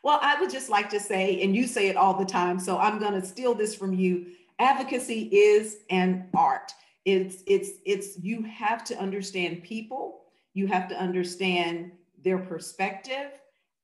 Well, 0.03 0.19
I 0.21 0.39
would 0.39 0.49
just 0.49 0.69
like 0.69 0.89
to 0.89 0.99
say, 0.99 1.41
and 1.41 1.55
you 1.55 1.65
say 1.65 1.87
it 1.87 1.95
all 1.95 2.13
the 2.13 2.25
time, 2.25 2.59
so 2.59 2.77
I'm 2.77 2.99
going 2.99 3.19
to 3.19 3.25
steal 3.25 3.53
this 3.53 3.73
from 3.75 3.93
you. 3.93 4.27
Advocacy 4.59 5.23
is 5.31 5.77
an 5.89 6.29
art. 6.35 6.71
It's 7.05 7.43
it's 7.47 7.71
it's 7.85 8.17
you 8.19 8.43
have 8.43 8.83
to 8.85 8.97
understand 8.97 9.63
people. 9.63 10.21
You 10.53 10.67
have 10.67 10.87
to 10.89 10.95
understand 10.95 11.91
their 12.23 12.37
perspective 12.37 13.31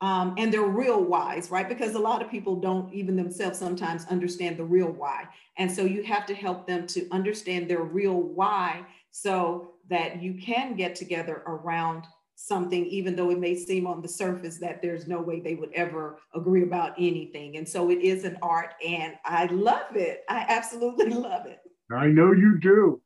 um, 0.02 0.36
and 0.38 0.54
their 0.54 0.66
real 0.66 1.04
whys, 1.04 1.52
right? 1.52 1.68
Because 1.68 1.96
a 1.96 2.00
lot 2.00 2.22
of 2.22 2.32
people 2.32 2.56
don't 2.56 2.94
even 2.94 3.16
themselves 3.16 3.60
sometimes 3.60 4.06
understand 4.06 4.58
the 4.58 4.64
real 4.64 4.90
why. 4.90 5.26
And 5.58 5.70
so 5.70 5.84
you 5.84 6.04
have 6.04 6.26
to 6.28 6.34
help 6.34 6.68
them 6.68 6.88
to 6.88 7.08
understand 7.12 7.70
their 7.70 7.84
real 7.84 8.16
why 8.16 8.86
so 9.12 9.72
that 9.90 10.22
you 10.22 10.36
can 10.36 10.76
get 10.76 10.96
together 10.96 11.44
around 11.48 12.06
something, 12.36 12.86
even 12.86 13.18
though 13.18 13.32
it 13.32 13.40
may 13.40 13.54
seem 13.54 13.86
on 13.86 14.02
the 14.02 14.08
surface 14.08 14.58
that 14.58 14.82
there's 14.82 15.08
no 15.08 15.20
way 15.20 15.42
they 15.42 15.56
would 15.56 15.74
ever 15.74 16.20
agree 16.34 16.64
about 16.64 16.94
anything. 16.98 17.58
And 17.58 17.68
so 17.68 17.90
it 17.90 18.00
is 18.00 18.24
an 18.24 18.38
art, 18.42 18.76
and 18.86 19.16
I 19.26 19.48
love 19.48 19.96
it. 19.96 20.24
I 20.30 20.46
absolutely 20.48 21.10
love 21.10 21.46
it. 21.48 21.60
I 21.92 22.08
know 22.08 22.32
you 22.32 22.58
do. 22.60 23.02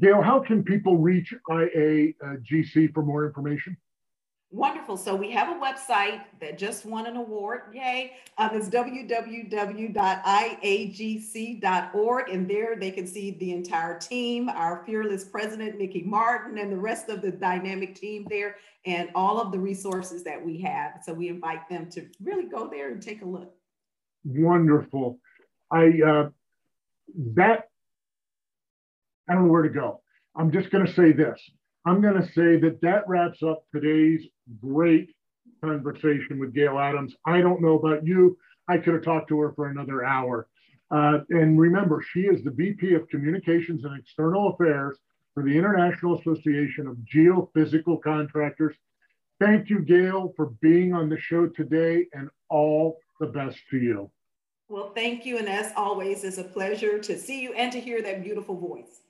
Gail, 0.00 0.22
how 0.22 0.40
can 0.40 0.64
people 0.64 0.96
reach 0.96 1.34
IAGC 1.50 2.94
for 2.94 3.02
more 3.02 3.26
information? 3.26 3.76
Wonderful. 4.52 4.98
So 4.98 5.16
we 5.16 5.30
have 5.30 5.48
a 5.48 5.58
website 5.58 6.20
that 6.42 6.58
just 6.58 6.84
won 6.84 7.06
an 7.06 7.16
award. 7.16 7.62
Yay. 7.72 8.12
Um, 8.36 8.50
it's 8.52 8.68
www.iagc.org. 8.68 9.48
And 12.28 12.50
there 12.50 12.76
they 12.76 12.90
can 12.90 13.06
see 13.06 13.30
the 13.30 13.52
entire 13.52 13.98
team, 13.98 14.50
our 14.50 14.84
fearless 14.84 15.24
president, 15.24 15.78
Nikki 15.78 16.02
Martin, 16.02 16.58
and 16.58 16.70
the 16.70 16.76
rest 16.76 17.08
of 17.08 17.22
the 17.22 17.30
dynamic 17.30 17.94
team 17.94 18.26
there, 18.28 18.56
and 18.84 19.08
all 19.14 19.40
of 19.40 19.52
the 19.52 19.58
resources 19.58 20.22
that 20.24 20.44
we 20.44 20.60
have. 20.60 21.00
So 21.02 21.14
we 21.14 21.28
invite 21.28 21.66
them 21.70 21.88
to 21.92 22.06
really 22.22 22.44
go 22.44 22.68
there 22.68 22.90
and 22.90 23.00
take 23.00 23.22
a 23.22 23.26
look. 23.26 23.54
Wonderful. 24.24 25.18
I, 25.70 25.92
uh, 26.06 26.28
that, 27.36 27.70
I 29.30 29.32
don't 29.32 29.46
know 29.46 29.50
where 29.50 29.62
to 29.62 29.70
go. 29.70 30.02
I'm 30.36 30.52
just 30.52 30.70
going 30.70 30.84
to 30.84 30.92
say 30.92 31.12
this. 31.12 31.40
I'm 31.86 32.02
going 32.02 32.20
to 32.20 32.26
say 32.32 32.60
that 32.60 32.80
that 32.82 33.08
wraps 33.08 33.42
up 33.42 33.64
today's 33.74 34.26
great 34.60 35.14
conversation 35.62 36.38
with 36.38 36.54
Gail 36.54 36.78
Adams. 36.78 37.14
I 37.26 37.40
don't 37.40 37.62
know 37.62 37.78
about 37.78 38.06
you. 38.06 38.36
I 38.68 38.78
could 38.78 38.94
have 38.94 39.04
talked 39.04 39.28
to 39.28 39.40
her 39.40 39.52
for 39.52 39.68
another 39.68 40.04
hour. 40.04 40.48
Uh, 40.90 41.20
and 41.30 41.58
remember, 41.58 42.02
she 42.02 42.22
is 42.22 42.44
the 42.44 42.50
VP 42.50 42.94
of 42.94 43.08
Communications 43.08 43.84
and 43.84 43.98
External 43.98 44.50
Affairs 44.50 44.98
for 45.34 45.42
the 45.42 45.56
International 45.56 46.18
Association 46.18 46.86
of 46.86 46.96
Geophysical 46.98 48.02
Contractors. 48.02 48.76
Thank 49.40 49.70
you, 49.70 49.80
Gail, 49.80 50.32
for 50.36 50.50
being 50.60 50.92
on 50.92 51.08
the 51.08 51.18
show 51.18 51.46
today 51.46 52.06
and 52.12 52.28
all 52.50 52.98
the 53.20 53.26
best 53.26 53.58
to 53.70 53.78
you. 53.78 54.10
Well, 54.68 54.92
thank 54.94 55.26
you. 55.26 55.38
And 55.38 55.48
as 55.48 55.72
always, 55.76 56.24
it's 56.24 56.38
a 56.38 56.44
pleasure 56.44 56.98
to 56.98 57.18
see 57.18 57.42
you 57.42 57.52
and 57.54 57.72
to 57.72 57.80
hear 57.80 58.02
that 58.02 58.22
beautiful 58.22 58.56
voice. 58.56 59.00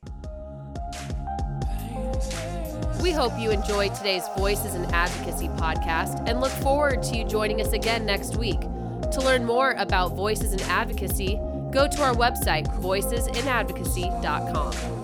We 3.02 3.10
hope 3.10 3.36
you 3.36 3.50
enjoyed 3.50 3.96
today's 3.96 4.22
Voices 4.36 4.76
in 4.76 4.84
Advocacy 4.94 5.48
podcast 5.48 6.22
and 6.28 6.40
look 6.40 6.52
forward 6.52 7.02
to 7.02 7.16
you 7.16 7.24
joining 7.24 7.60
us 7.60 7.72
again 7.72 8.06
next 8.06 8.36
week. 8.36 8.60
To 8.60 9.20
learn 9.20 9.44
more 9.44 9.72
about 9.72 10.14
Voices 10.14 10.52
in 10.52 10.60
Advocacy, 10.62 11.34
go 11.72 11.88
to 11.88 12.02
our 12.02 12.14
website, 12.14 12.68
voicesinadvocacy.com. 12.80 15.01